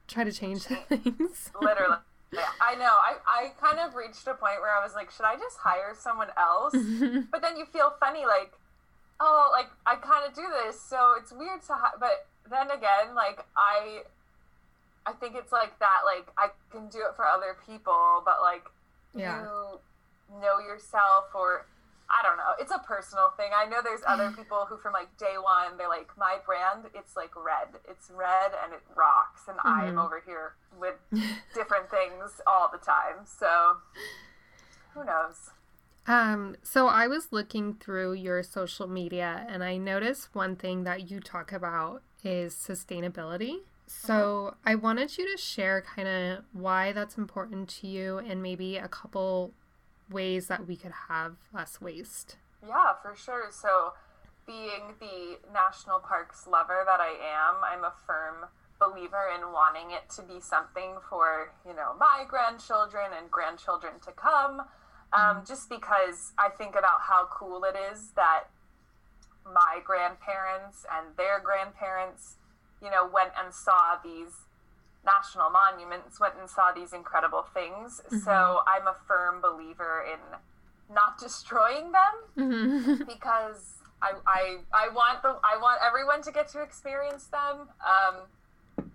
[0.07, 1.97] try to change things literally
[2.61, 2.85] I know.
[2.85, 5.93] I, I kind of reached a point where I was like, should I just hire
[5.97, 6.73] someone else?
[7.31, 8.53] but then you feel funny, like,
[9.19, 11.73] oh, like I kind of do this, so it's weird to.
[11.73, 14.03] Ha- but then again, like I,
[15.05, 16.01] I think it's like that.
[16.05, 18.63] Like I can do it for other people, but like
[19.15, 19.41] yeah.
[19.41, 21.65] you know yourself, or
[22.09, 22.53] I don't know.
[22.59, 23.51] It's a personal thing.
[23.55, 27.15] I know there's other people who, from like day one, they're like, my brand, it's
[27.15, 27.79] like red.
[27.89, 29.67] It's red and it rocks, and mm-hmm.
[29.67, 30.95] I'm over here with
[31.55, 33.25] different things all the time.
[33.25, 33.77] So
[34.93, 35.51] who knows?
[36.05, 41.09] Um, so I was looking through your social media and I noticed one thing that
[41.09, 43.59] you talk about is sustainability.
[43.87, 44.55] So uh-huh.
[44.65, 48.87] I wanted you to share kind of why that's important to you and maybe a
[48.87, 49.53] couple
[50.09, 52.37] ways that we could have less waste.
[52.65, 53.47] Yeah, for sure.
[53.51, 53.93] So
[54.45, 60.09] being the national parks lover that I am, I'm a firm believer in wanting it
[60.09, 64.61] to be something for you know my grandchildren and grandchildren to come
[65.13, 65.47] um, mm.
[65.47, 68.45] just because i think about how cool it is that
[69.45, 72.37] my grandparents and their grandparents
[72.83, 74.45] you know went and saw these
[75.05, 78.17] national monuments went and saw these incredible things mm-hmm.
[78.19, 80.19] so i'm a firm believer in
[80.93, 83.03] not destroying them mm-hmm.
[83.07, 87.69] because I, I, I want the I want everyone to get to experience them.
[87.79, 88.23] Um,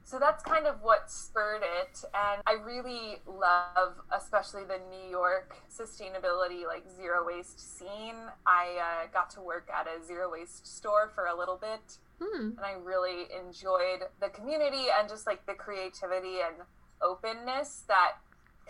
[0.04, 5.56] so that's kind of what spurred it and i really love especially the new york
[5.70, 8.16] sustainability like zero waste scene
[8.46, 12.50] i uh, got to work at a zero waste store for a little bit hmm.
[12.56, 16.56] and i really enjoyed the community and just like the creativity and
[17.02, 18.12] openness that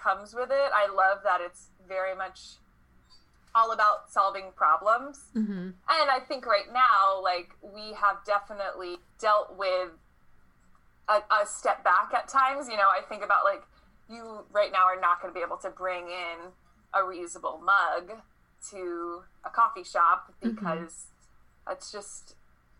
[0.02, 2.56] comes with it i love that it's very much
[3.54, 5.70] all about solving problems mm-hmm.
[5.70, 9.90] and i think right now like we have definitely dealt with
[11.08, 12.68] a, a step back at times.
[12.68, 13.62] You know, I think about like
[14.08, 16.52] you right now are not going to be able to bring in
[16.94, 18.12] a reusable mug
[18.70, 20.54] to a coffee shop mm-hmm.
[20.54, 21.72] because mm-hmm.
[21.72, 22.34] it's just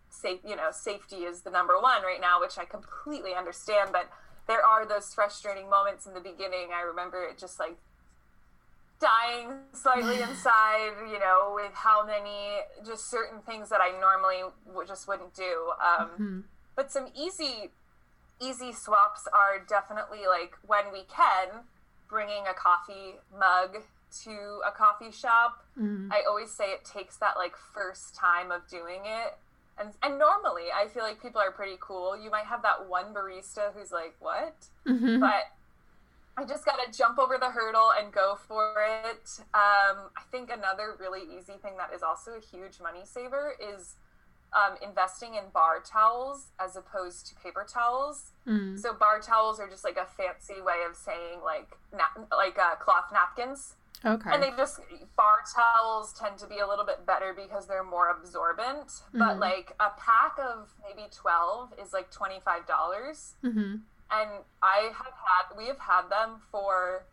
[0.09, 0.39] safe.
[0.45, 3.89] You know, safety is the number one right now, which I completely understand.
[3.91, 4.09] But
[4.47, 6.69] there are those frustrating moments in the beginning.
[6.73, 7.77] I remember it just like
[8.99, 14.87] dying slightly inside, you know, with how many just certain things that I normally w-
[14.87, 15.71] just wouldn't do.
[15.79, 16.39] Um, mm-hmm.
[16.75, 17.71] But some easy
[18.41, 21.63] easy swaps are definitely like when we can
[22.07, 23.83] bringing a coffee mug
[24.23, 25.63] to a coffee shop.
[25.79, 26.11] Mm-hmm.
[26.11, 29.37] I always say it takes that like first time of doing it.
[29.79, 32.17] And, and normally I feel like people are pretty cool.
[32.21, 34.55] You might have that one barista who's like, what?
[34.85, 35.19] Mm-hmm.
[35.19, 35.45] But
[36.37, 38.75] I just got to jump over the hurdle and go for
[39.05, 39.39] it.
[39.53, 43.95] Um, I think another really easy thing that is also a huge money saver is
[44.53, 48.31] um, investing in bar towels as opposed to paper towels.
[48.47, 48.79] Mm.
[48.79, 52.75] So bar towels are just like a fancy way of saying like na- like uh,
[52.75, 53.75] cloth napkins.
[54.05, 54.29] Okay.
[54.31, 54.79] And they just
[55.17, 58.87] bar towels tend to be a little bit better because they're more absorbent.
[58.87, 59.19] Mm-hmm.
[59.19, 63.35] But like a pack of maybe twelve is like twenty five dollars.
[63.43, 63.75] Mm-hmm.
[64.11, 64.29] And
[64.63, 67.03] I have had we have had them for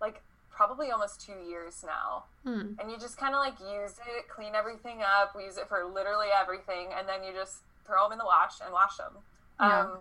[0.00, 2.24] like probably almost two years now.
[2.44, 2.72] Hmm.
[2.78, 5.34] And you just kind of like use it, clean everything up.
[5.36, 8.60] We use it for literally everything, and then you just throw them in the wash
[8.62, 9.12] and wash them.
[9.60, 9.80] Yeah.
[9.80, 9.98] Um,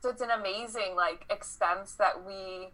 [0.00, 2.70] so it's an amazing like expense that we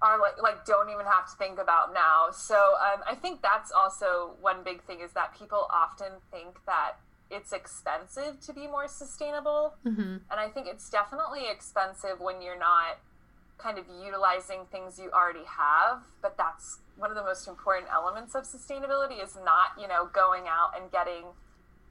[0.00, 2.28] are like like don't even have to think about now.
[2.32, 6.96] So um, I think that's also one big thing is that people often think that
[7.30, 10.16] it's expensive to be more sustainable, mm-hmm.
[10.30, 12.98] and I think it's definitely expensive when you're not
[13.58, 18.34] kind of utilizing things you already have but that's one of the most important elements
[18.34, 21.24] of sustainability is not you know going out and getting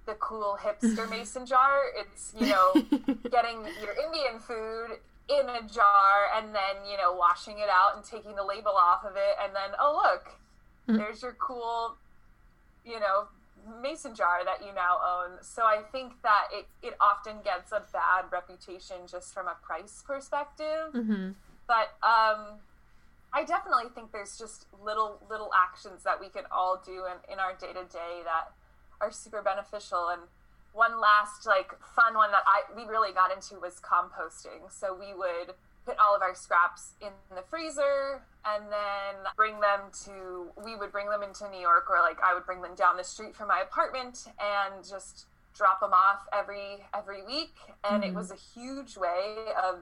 [0.05, 2.73] the cool hipster mason jar it's you know
[3.29, 4.97] getting your indian food
[5.29, 9.03] in a jar and then you know washing it out and taking the label off
[9.03, 10.25] of it and then oh look
[10.87, 10.97] mm-hmm.
[10.97, 11.95] there's your cool
[12.85, 13.27] you know
[13.81, 17.83] mason jar that you now own so i think that it, it often gets a
[17.91, 21.31] bad reputation just from a price perspective mm-hmm.
[21.67, 22.63] But um,
[23.33, 27.39] I definitely think there's just little little actions that we can all do in, in
[27.39, 28.53] our day to day that
[29.01, 30.07] are super beneficial.
[30.09, 30.21] And
[30.77, 34.69] one last like fun one that I we really got into was composting.
[34.69, 35.55] So we would
[35.85, 40.91] put all of our scraps in the freezer and then bring them to we would
[40.91, 43.47] bring them into New York or like I would bring them down the street from
[43.47, 45.25] my apartment and just
[45.55, 47.55] drop them off every every week
[47.89, 48.11] and mm-hmm.
[48.11, 49.79] it was a huge way of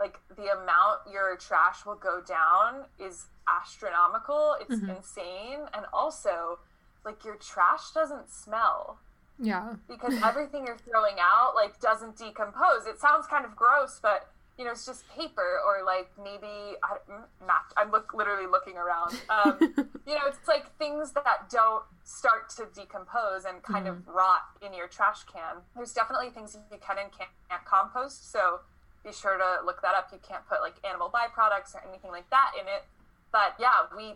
[0.00, 4.56] like the amount your trash will go down is astronomical.
[4.60, 4.90] It's mm-hmm.
[4.90, 5.60] insane.
[5.74, 6.58] And also,
[7.04, 8.98] like your trash doesn't smell.
[9.42, 9.74] Yeah.
[9.88, 12.86] Because everything you're throwing out like doesn't decompose.
[12.86, 16.96] It sounds kind of gross, but you know, it's just paper or like maybe I,
[17.44, 19.20] Matt, I'm look, literally looking around.
[19.28, 19.56] Um,
[20.06, 24.08] you know, it's like things that don't start to decompose and kind mm-hmm.
[24.08, 25.56] of rot in your trash can.
[25.74, 27.30] There's definitely things you can and can't
[27.64, 28.30] compost.
[28.30, 28.60] So
[29.04, 30.10] be sure to look that up.
[30.12, 32.84] You can't put like animal byproducts or anything like that in it.
[33.32, 34.14] But yeah, we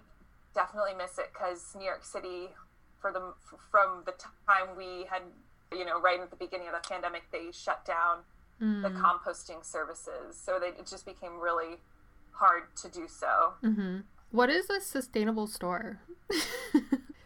[0.55, 2.51] definitely miss it because New York City,
[3.07, 4.13] for the from the
[4.47, 5.23] time we had,
[5.73, 8.19] you know, right at the beginning of the pandemic, they shut down
[8.61, 8.83] mm.
[8.83, 11.77] the composting services, so they, it just became really
[12.33, 13.55] hard to do so.
[13.63, 13.99] Mm-hmm.
[14.31, 16.01] What is a sustainable store?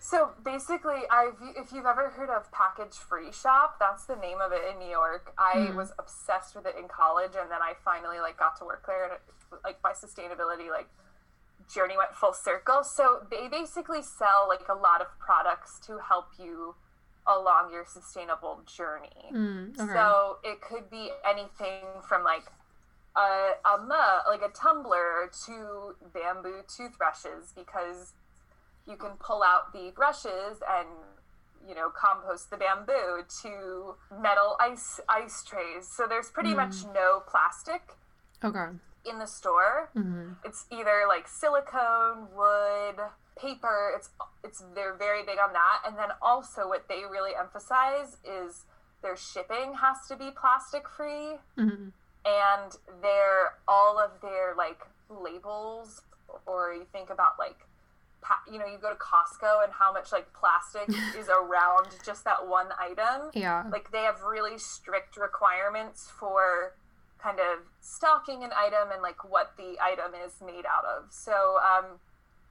[0.02, 4.50] So basically, I've if you've ever heard of Package Free Shop, that's the name of
[4.50, 5.34] it in New York.
[5.38, 5.76] I mm.
[5.76, 9.04] was obsessed with it in college, and then I finally like got to work there,
[9.04, 9.20] and it,
[9.62, 10.88] like my sustainability like
[11.72, 12.82] journey went full circle.
[12.84, 16.74] So they basically sell like a lot of products to help you
[17.26, 19.30] along your sustainable journey.
[19.32, 19.92] Mm, okay.
[19.92, 22.44] So it could be anything from like
[23.16, 28.12] a, a mug, like a tumbler to bamboo toothbrushes because
[28.88, 30.88] you can pull out the brushes and
[31.68, 35.86] you know compost the bamboo to metal ice ice trays.
[35.88, 37.82] So there's pretty much no plastic
[38.42, 38.66] okay.
[39.04, 39.90] In the store.
[39.94, 42.96] hmm It's either like silicone, wood,
[43.38, 43.92] paper.
[43.96, 44.10] It's
[44.44, 45.82] it's they're very big on that.
[45.86, 48.64] And then also what they really emphasize is
[49.02, 51.88] their shipping has to be plastic free hmm
[52.22, 56.02] and their all of their like labels
[56.44, 57.56] or you think about like
[58.52, 62.46] you know you go to Costco and how much like plastic is around just that
[62.46, 63.64] one item Yeah.
[63.72, 66.74] like they have really strict requirements for
[67.22, 71.58] kind of stocking an item and like what the item is made out of so
[71.62, 71.98] um,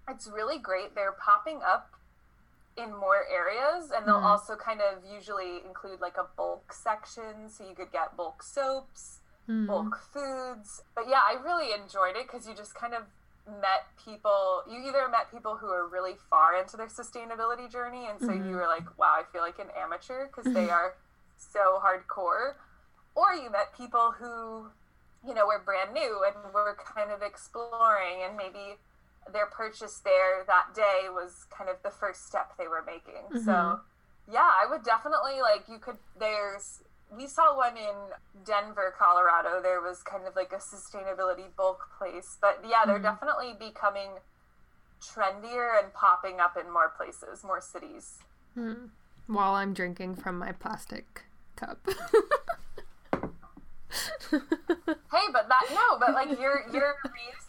[0.08, 1.92] it's really great they're popping up
[2.78, 4.24] in more areas and they'll Mhm.
[4.32, 9.20] also kind of usually include like a bulk section so you could get bulk soaps
[9.48, 9.66] Mm.
[9.66, 13.04] bulk foods but yeah i really enjoyed it because you just kind of
[13.62, 18.20] met people you either met people who are really far into their sustainability journey and
[18.22, 18.48] so Mhm.
[18.48, 20.94] you were like wow i feel like an amateur because they are
[21.36, 22.54] so hardcore
[23.20, 24.68] or you met people who
[25.28, 28.78] you know were brand new and were kind of exploring and maybe
[29.34, 33.52] their purchase there that day was kind of the first step they were making so
[33.52, 33.80] Mhm.
[34.32, 37.96] yeah i would definitely like you could there's we saw one in
[38.46, 43.12] denver colorado there was kind of like a sustainability bulk place but yeah they're Mhm.
[43.12, 44.12] definitely becoming
[45.02, 48.20] trendier and popping up in more places more cities
[48.58, 48.90] Mm.
[49.28, 51.78] While I'm drinking from my plastic cup.
[54.32, 56.96] hey but that no but like you're you're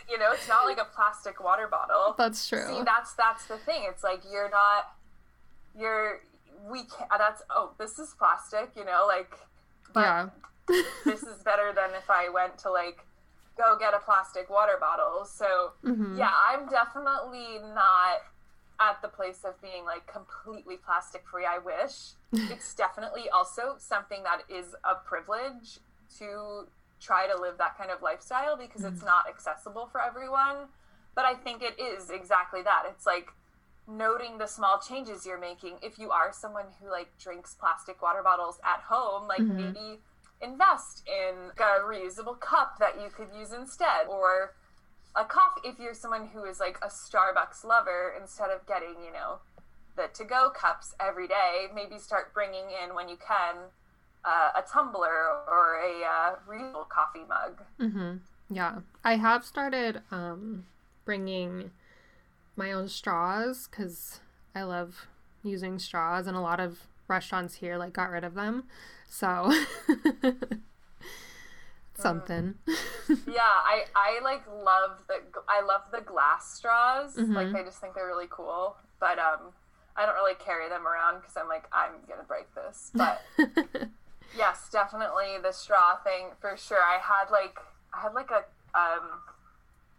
[0.09, 2.67] you know it's not like a plastic water bottle That's true.
[2.67, 3.83] See, that's that's the thing.
[3.89, 4.93] It's like you're not,
[5.79, 6.21] you're
[6.69, 7.09] we can't.
[7.17, 8.71] That's oh, this is plastic.
[8.77, 9.33] You know, like,
[9.93, 10.29] but yeah.
[11.05, 13.07] this is better than if I went to like
[13.57, 15.25] go get a plastic water bottle.
[15.25, 16.19] So Mhm.
[16.19, 18.23] yeah, I'm definitely not
[18.81, 21.45] at the place of being like completely plastic free.
[21.47, 22.15] I wish.
[22.51, 25.79] it's definitely also something that is a privilege
[26.19, 26.67] to
[27.01, 30.69] try to live that kind of lifestyle because it's not accessible for everyone.
[31.15, 32.85] But I think it is exactly that.
[32.91, 33.29] It's like
[33.87, 35.79] noting the small changes you're making.
[35.83, 39.57] If you are someone who like drinks plastic water bottles at home, like Mhm.
[39.57, 40.01] maybe
[40.41, 44.55] invest in a reusable cup that you could use instead or
[45.15, 49.13] a coffee if you're someone who is like a Starbucks lover instead of getting, you
[49.13, 49.41] know,
[49.97, 53.57] the to go cups every day, maybe start bringing in when you can
[54.25, 57.63] uh, a tumbler or a uh, reusable coffee mug.
[57.79, 58.17] hmm
[58.51, 60.67] Yeah, I have started um,
[61.05, 61.71] bringing
[62.57, 64.21] my own straws because
[64.55, 65.07] I love
[65.43, 68.65] using straws, and a lot of restaurants here like got rid of them.
[69.09, 69.53] So
[71.95, 72.55] something.
[73.27, 77.17] yeah, I I like love the I love the glass straws.
[77.17, 77.35] Mhm.
[77.35, 78.77] Like I just think they're really cool.
[78.99, 79.53] But um,
[79.97, 82.91] I don't really carry them around because I'm like I'm gonna break this.
[82.95, 83.23] But
[84.37, 86.83] yes, definitely the straw thing for sure.
[86.83, 87.59] I had like
[87.95, 88.45] I had like a
[88.79, 89.21] um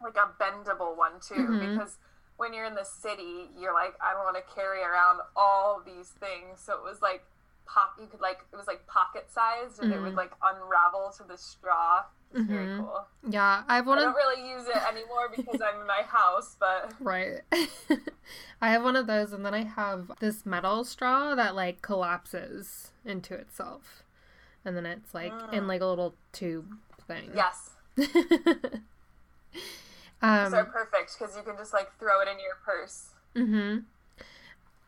[0.03, 1.59] like a bendable one too Mhm.
[1.59, 1.97] because
[2.37, 6.09] when you're in the city, you're like I don't want to carry around all these
[6.09, 6.59] things.
[6.59, 7.23] So it was like
[7.67, 10.17] pop you could like it was like pocket sized and it would Mhm.
[10.17, 12.03] like unravel to the straw.
[12.33, 12.77] It's very Mhm.
[12.79, 13.07] cool.
[13.29, 16.93] yeah, I've one I don't really use it anymore because I'm in my house, but
[16.99, 17.41] right.
[18.61, 22.91] I have one of those, and then I have this metal straw that like collapses
[23.03, 24.03] into itself,
[24.65, 25.67] and then it's like in Mm.
[25.67, 26.75] like a little tube
[27.07, 27.31] thing.
[27.35, 27.71] yes,
[30.21, 33.09] um, are perfect because you can just like throw it in your purse.
[33.35, 33.79] Mm-hmm.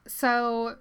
[0.07, 0.75] So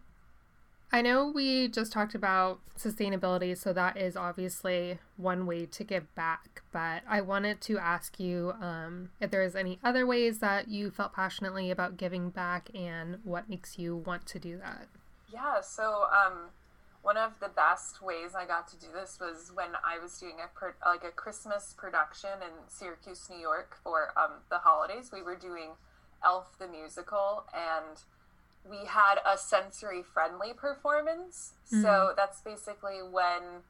[0.93, 6.13] I know we just talked about sustainability, so that is obviously one way to give
[6.15, 6.63] back.
[6.71, 10.91] But I wanted to ask you um, if there is any other ways that you
[10.91, 14.89] felt passionately about giving back and what makes you want to do that.
[15.33, 16.51] Yeah, so um,
[17.03, 20.37] one of the best ways I got to do this was when I was doing
[20.43, 25.11] a pro- like a Christmas production in Syracuse, New York for um, the holidays.
[25.13, 25.71] We were doing
[26.25, 27.99] Elf the musical, and
[28.69, 31.55] we had a sensory friendly performance.
[31.65, 33.63] So that's basically when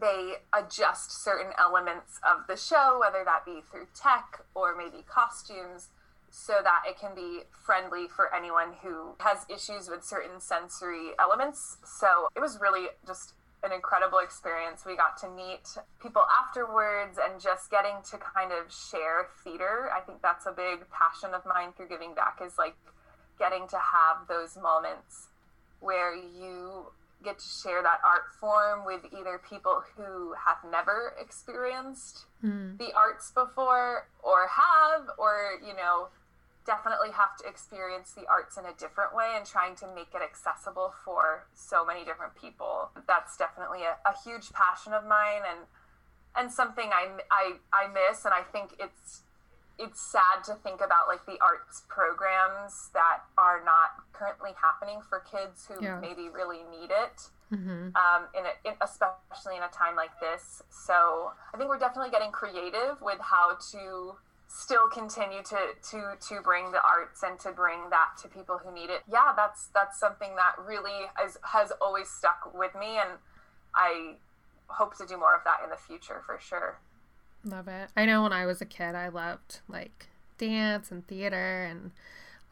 [0.00, 5.88] they adjust certain elements of the show, whether that be through tech or maybe costumes,
[6.32, 11.76] so that it can be friendly for anyone who has issues with certain sensory elements.
[11.84, 14.84] So it was really just an incredible experience.
[14.86, 19.90] We got to meet people afterwards and just getting to kind of share theater.
[19.94, 22.76] I think that's a big passion of mine through giving back is like
[23.38, 25.28] getting to have those moments
[25.80, 26.86] where you
[27.22, 32.76] get to share that art form with either people who have never experienced mm.
[32.78, 36.08] the arts before or have or you know
[36.64, 40.22] definitely have to experience the arts in a different way and trying to make it
[40.22, 45.66] accessible for so many different people that's definitely a, a huge passion of mine and
[46.36, 49.22] and something I, I i miss and i think it's
[49.78, 55.20] it's sad to think about like the arts programs that are not currently happening for
[55.20, 55.98] kids who yeah.
[55.98, 57.90] maybe really need it mm-hmm.
[57.96, 62.10] um, in, a, in especially in a time like this so i think we're definitely
[62.10, 64.14] getting creative with how to
[64.54, 68.72] still continue to to to bring the arts and to bring that to people who
[68.72, 69.00] need it.
[69.10, 73.18] Yeah that's that's something that really is, has always stuck with me and
[73.74, 74.16] i
[74.66, 76.78] hope to do more of that in the future for sure.
[77.44, 77.88] Love it.
[77.96, 81.92] I know when i was a kid i loved like dance and theater and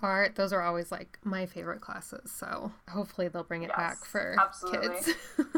[0.02, 0.36] art.
[0.36, 4.36] Those are always like my favorite classes so hopefully they'll bring it yes, back for
[4.40, 4.88] absolutely.
[4.88, 5.10] kids.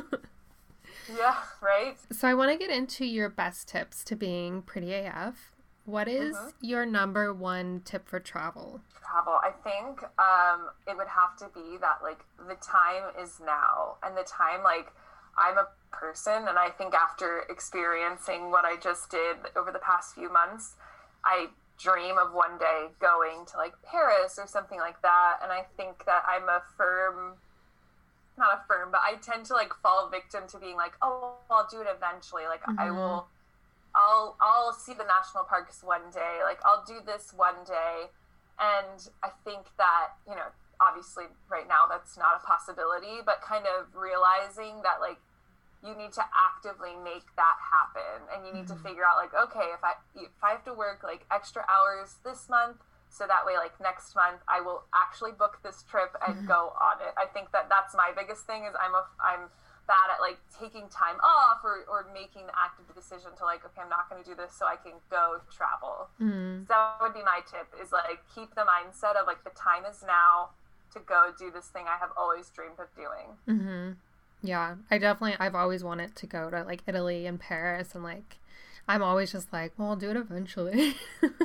[1.16, 1.96] Yeah right?
[2.10, 5.51] So i want to get into your best tips to being pretty af
[5.84, 6.48] what is mm-hmm.
[6.60, 8.80] your number one tip for travel?
[9.04, 9.38] Travel.
[9.42, 14.16] I think um, it would have to be that like the time is now, and
[14.16, 14.92] the time like
[15.36, 20.14] I'm a person, and I think after experiencing what I just did over the past
[20.14, 20.76] few months,
[21.24, 25.66] I dream of one day going to like Paris or something like that, and I
[25.76, 27.34] think that I'm a firm
[28.38, 31.68] not a firm, but I tend to like fall victim to being like, oh, I'll
[31.70, 32.44] do it eventually.
[32.48, 32.78] Like mm-hmm.
[32.78, 33.26] I will
[33.94, 36.40] I'll I'll see the national parks one day.
[36.44, 38.08] Like I'll do this one day.
[38.60, 43.64] And I think that, you know, obviously right now that's not a possibility, but kind
[43.66, 45.18] of realizing that like
[45.82, 48.78] you need to actively make that happen and you need mm-hmm.
[48.78, 52.16] to figure out like okay, if I if I have to work like extra hours
[52.24, 52.78] this month
[53.10, 56.46] so that way like next month I will actually book this trip and mm-hmm.
[56.46, 57.12] go on it.
[57.18, 59.50] I think that that's my biggest thing is I'm a I'm
[59.92, 63.84] bad at like taking time off or, or making the active decision to like okay
[63.84, 66.64] i'm not going to do this so i can go travel mm.
[66.64, 69.84] so that would be my tip is like keep the mindset of like the time
[69.84, 70.48] is now
[70.88, 73.92] to go do this thing i have always dreamed of doing mm-hmm.
[74.40, 78.38] yeah i definitely i've always wanted to go to like italy and paris and like
[78.88, 80.96] I'm always just like, well, I'll do it eventually.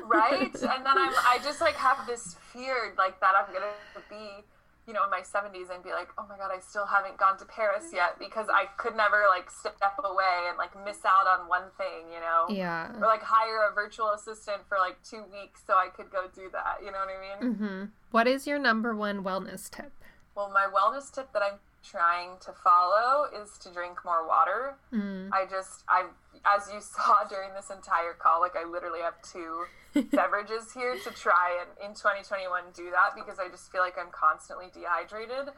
[0.03, 0.49] right?
[0.55, 3.67] And then I'm, I just like have this fear like that I'm gonna
[4.09, 4.43] be
[4.87, 7.37] you know, in my 70s and be like, oh my God, I still haven't gone
[7.39, 11.49] to Paris yet because I could never like step away and like miss out on
[11.49, 12.45] one thing, you know?
[12.49, 12.95] Yeah.
[12.95, 16.49] Or like hire a virtual assistant for like two weeks so I could go do
[16.53, 16.77] that.
[16.79, 17.53] You know what I mean?
[17.53, 17.85] Mm-hmm.
[18.11, 19.91] What is your number one wellness tip?
[20.35, 21.59] Well, my wellness tip that I'm
[21.89, 24.75] trying to follow is to drink more water.
[24.93, 25.29] Mm.
[25.31, 26.05] I just, I,
[26.45, 29.65] as you saw during this entire call, like I literally have two
[30.11, 34.11] beverages here to try and in 2021 do that because I just feel like I'm
[34.11, 35.53] constantly dehydrated.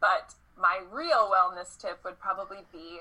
[0.00, 3.00] But my real wellness tip would probably be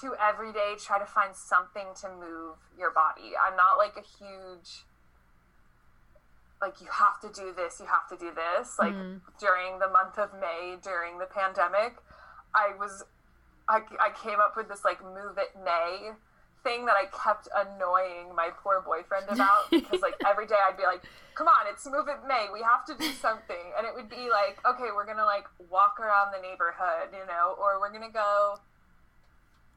[0.00, 3.32] to every day try to find something to move your body.
[3.38, 4.84] I'm not like a huge
[6.64, 8.78] like you have to do this, you have to do this.
[8.78, 9.20] Like mm.
[9.38, 12.00] during the month of May during the pandemic,
[12.54, 13.04] I was
[13.68, 16.12] I, I came up with this like move it May
[16.64, 20.88] thing that I kept annoying my poor boyfriend about because like every day I'd be
[20.88, 21.04] like,
[21.36, 22.48] "Come on, it's Move It May.
[22.48, 25.44] We have to do something." And it would be like, "Okay, we're going to like
[25.68, 28.56] walk around the neighborhood, you know, or we're going to go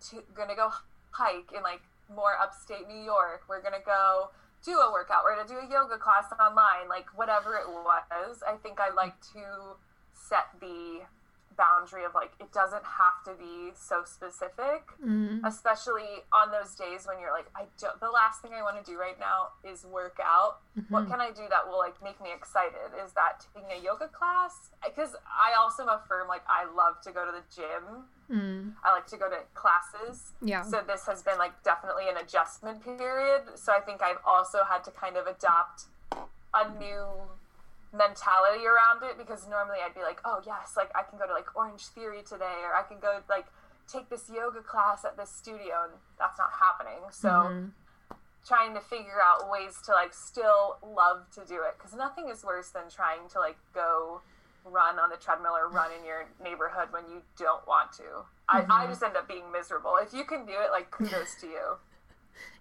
[0.10, 0.72] to going to go
[1.12, 3.44] hike in like more upstate New York.
[3.50, 4.32] We're going to go
[4.64, 5.24] do a workout.
[5.24, 8.44] We're to do a yoga class online, like whatever it was.
[8.48, 9.78] I think I like to
[10.14, 11.02] set the
[11.58, 15.44] boundary of like it doesn't have to be so specific mm-hmm.
[15.44, 18.86] especially on those days when you're like i don't the last thing i want to
[18.86, 20.94] do right now is work out mm-hmm.
[20.94, 24.08] what can i do that will like make me excited is that taking a yoga
[24.08, 28.06] class because i also am a firm like i love to go to the gym
[28.32, 28.74] mm.
[28.84, 32.84] i like to go to classes yeah so this has been like definitely an adjustment
[32.84, 35.86] period so i think i've also had to kind of adopt
[36.54, 37.06] a new
[37.94, 41.34] mentality around it because normally I'd be like, oh yes, like I can go to
[41.34, 43.48] like Orange Theory today, or I can go like
[43.92, 47.00] take this yoga class at this studio, and that's not happening.
[47.12, 47.66] So mm-hmm.
[48.46, 52.44] trying to figure out ways to like still love to do it because nothing is
[52.44, 54.22] worse than trying to like go
[54.72, 58.04] run on the treadmill or run in your neighborhood when you don't want to.
[58.04, 58.72] Mm-hmm.
[58.72, 59.96] I, I just end up being miserable.
[60.02, 61.64] If you can do it, like kudos to you.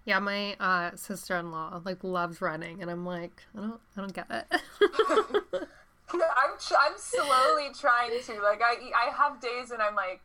[0.05, 4.25] Yeah, my uh, sister-in-law like loves running, and I'm like, I don't, I don't get
[4.31, 4.45] it.
[6.13, 10.21] I'm, I'm slowly trying to like I, I have days and I'm like,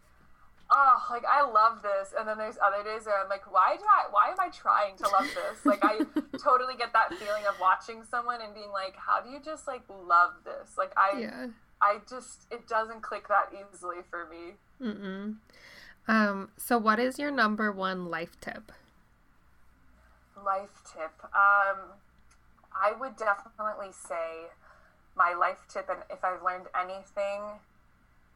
[0.70, 3.85] oh, like I love this, and then there's other days where I'm like, why do
[3.85, 5.64] I, why am I trying to love this?
[5.64, 5.99] Like I
[6.43, 9.83] totally get that feeling of watching someone and being like, how do you just like
[9.89, 10.76] love this?
[10.76, 11.47] Like I, yeah.
[11.83, 14.55] I just it doesn't click that easily for me.
[14.80, 15.37] Mm-mm.
[16.09, 18.72] Um, so what is your number one life tip?
[20.45, 21.12] Life tip.
[21.24, 21.93] Um,
[22.74, 24.49] I would definitely say
[25.16, 27.43] my life tip, and if I've learned anything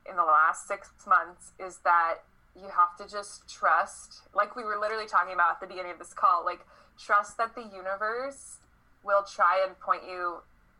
[0.09, 2.18] in the last six months, is that
[2.55, 5.99] you have to just trust, like we were literally talking about at the beginning of
[5.99, 6.61] this call, like
[6.99, 8.59] trust that the universe
[9.05, 10.38] will try and point you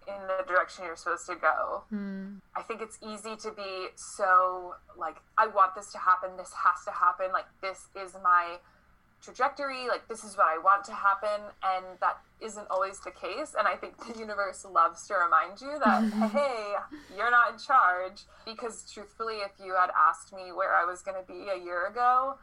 [0.09, 1.85] in the direction you're supposed to go.
[1.93, 2.41] Mm.
[2.55, 6.85] I think it's easy to be so like, I want this to happen, this has
[6.85, 8.59] to happen, like, this is my
[9.23, 11.41] trajectory, like, this is what I want to happen.
[11.63, 13.55] And that isn't always the case.
[13.59, 16.75] And I think the universe loves to remind you that, hey,
[17.17, 18.23] you're not in charge.
[18.45, 21.87] Because truthfully, if you had asked me where I was going to be a year
[21.87, 22.39] ago,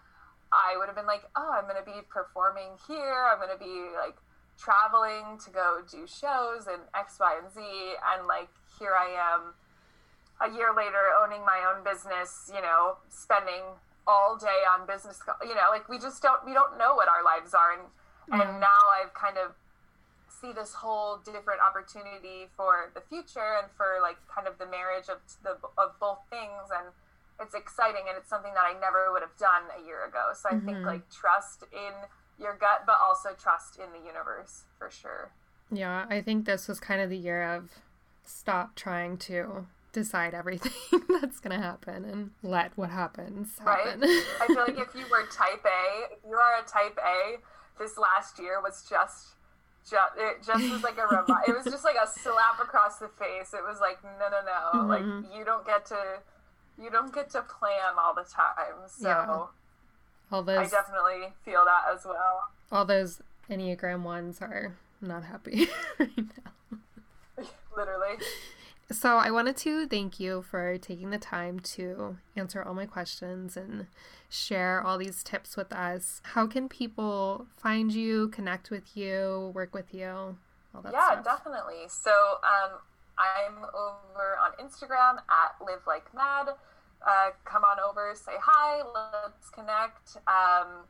[0.52, 3.26] I would have been like, oh, I'm going to be performing here.
[3.32, 4.16] I'm going to be like,
[4.58, 7.62] traveling to go do shows and X, Y, and Z.
[7.62, 8.50] And like,
[8.80, 9.54] here I am
[10.42, 13.64] a year later owning my own business, you know, spending
[14.06, 17.24] all day on business, you know, like we just don't, we don't know what our
[17.24, 17.74] lives are.
[17.74, 17.88] And,
[18.28, 18.42] mm.
[18.42, 19.56] and now I've kind of
[20.28, 25.08] see this whole different opportunity for the future and for like kind of the marriage
[25.08, 26.68] of the, of both things.
[26.68, 26.92] And
[27.40, 28.04] it's exciting.
[28.10, 30.36] And it's something that I never would have done a year ago.
[30.36, 30.66] So I mm-hmm.
[30.66, 31.96] think like trust in,
[32.40, 35.32] your gut, but also trust in the universe for sure.
[35.72, 37.70] Yeah, I think this was kind of the year of
[38.24, 40.72] stop trying to decide everything
[41.22, 44.02] that's to happen and let what happens happen.
[44.02, 44.24] Right.
[44.42, 47.38] I feel like if you were type A, if you are a type A,
[47.80, 49.36] this last year was just
[49.90, 53.10] just it just was like a remi- it was just like a slap across the
[53.20, 53.54] face.
[53.54, 54.90] It was like no no no, mm-hmm.
[54.90, 56.20] like you don't get to
[56.82, 58.88] you don't get to plan all the time.
[58.88, 59.46] So yeah.
[60.34, 62.46] All those I definitely feel that as well.
[62.72, 63.22] All those
[63.52, 65.68] Enneagram ones are not happy
[66.00, 67.46] right now.
[67.78, 68.18] Literally.
[68.90, 73.56] So I wanted to thank you for taking the time to answer all my questions
[73.56, 73.86] and
[74.28, 76.20] share all these tips with us.
[76.24, 80.38] How can people find you, connect with you, work with you?
[80.92, 81.24] yeah, stuff?
[81.24, 81.88] definitely.
[81.90, 82.80] So um,
[83.20, 86.56] I'm over on Instagram at live like mad
[87.06, 90.18] uh, come on over, say hi, let's connect.
[90.28, 90.86] Um,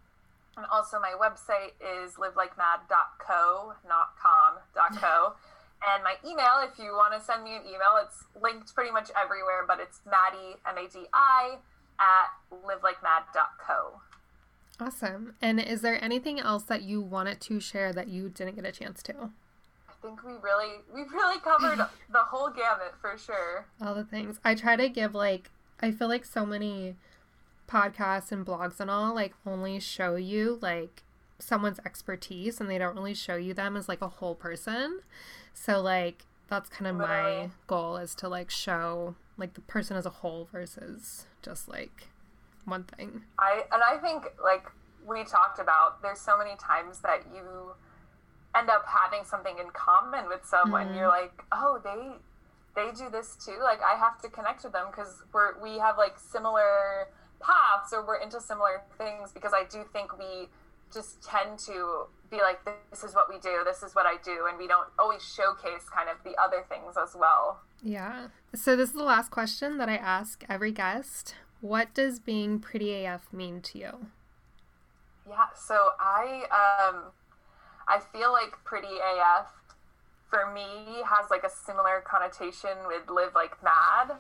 [0.56, 5.34] and also, my website is livelikemad.co, not com.co.
[5.94, 9.10] and my email, if you want to send me an email, it's linked pretty much
[9.20, 11.58] everywhere, but it's Madi, M A D I,
[12.00, 14.02] at livelikemad.co.
[14.80, 15.36] Awesome.
[15.42, 18.72] And is there anything else that you wanted to share that you didn't get a
[18.72, 19.14] chance to?
[19.88, 21.78] I think we really we really covered
[22.12, 23.66] the whole gamut for sure.
[23.82, 24.40] All the things.
[24.44, 25.50] I try to give like
[25.84, 26.96] I feel like so many
[27.68, 31.04] podcasts and blogs and all like only show you like
[31.40, 35.02] someone's expertise and they don't really show you them as like a whole person.
[35.54, 40.06] So like that's kind of my goal is to like show like the person as
[40.06, 42.08] a whole versus just like
[42.64, 43.24] one thing.
[43.38, 44.66] I and I think like
[45.06, 47.74] we talked about there's so many times that you
[48.56, 50.88] end up having something in common with someone.
[50.88, 50.98] Mm-hmm.
[50.98, 52.14] You're like, "Oh, they
[52.76, 53.58] they do this too.
[53.62, 57.10] Like I have to connect with them because we're we have like similar
[57.40, 60.50] paths or we're into similar things because I do think we
[60.94, 62.60] just tend to be like
[62.92, 65.90] this is what we do this is what i do and we don't always showcase
[65.94, 67.62] kind of the other things as well.
[67.82, 68.28] Yeah.
[68.56, 71.36] So this is the last question that i ask every guest.
[71.62, 74.08] What does being pretty af mean to you?
[75.28, 77.12] Yeah so i um
[77.88, 79.48] i feel like pretty af
[80.34, 84.18] for me has like a similar connotation with live like mad.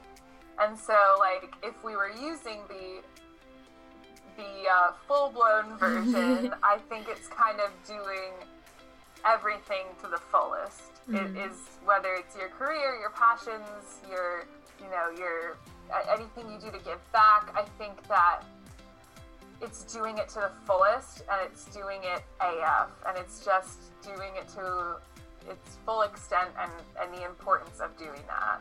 [0.62, 3.02] And so like if we were using the
[4.38, 8.34] the uh, full blown version, I think it's kind of doing
[9.26, 10.92] everything to the fullest.
[11.10, 11.36] Mm.
[11.36, 14.46] It is whether it's your career, your passions, your
[14.80, 15.58] you know your
[16.12, 17.52] anything you do to give back.
[17.56, 18.44] I think that
[19.62, 24.34] it's doing it to the fullest and it's doing it AF and it's just doing
[24.36, 24.98] it to
[25.50, 26.72] its full extent and,
[27.02, 28.60] and the importance of doing that.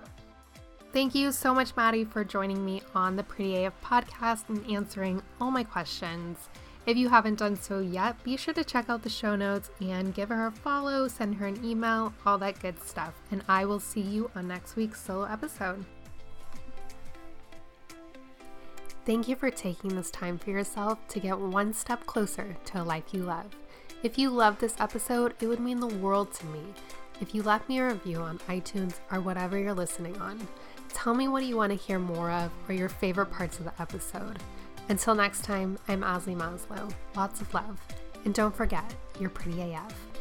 [0.92, 5.22] Thank you so much, Madi, for joining me on the Pretty AF podcast and answering
[5.40, 6.50] all my questions.
[6.84, 10.14] If you haven't done so yet, be sure to check out the show notes and
[10.14, 13.14] give her a follow, send her an email, all that good stuff.
[13.30, 15.84] And I will see you on next week's solo episode.
[19.06, 22.84] Thank you for taking this time for yourself to get one step closer to a
[22.84, 23.46] life you love.
[24.02, 26.60] If you love this episode, it would mean the world to me
[27.20, 30.44] if you left me a review on iTunes or whatever you're listening on.
[30.88, 33.80] Tell me what you want to hear more of or your favorite parts of the
[33.80, 34.40] episode.
[34.88, 36.92] Until next time, I'm Azalee Maslow.
[37.14, 37.80] Lots of love.
[38.24, 40.11] And don't forget, you're pretty AF.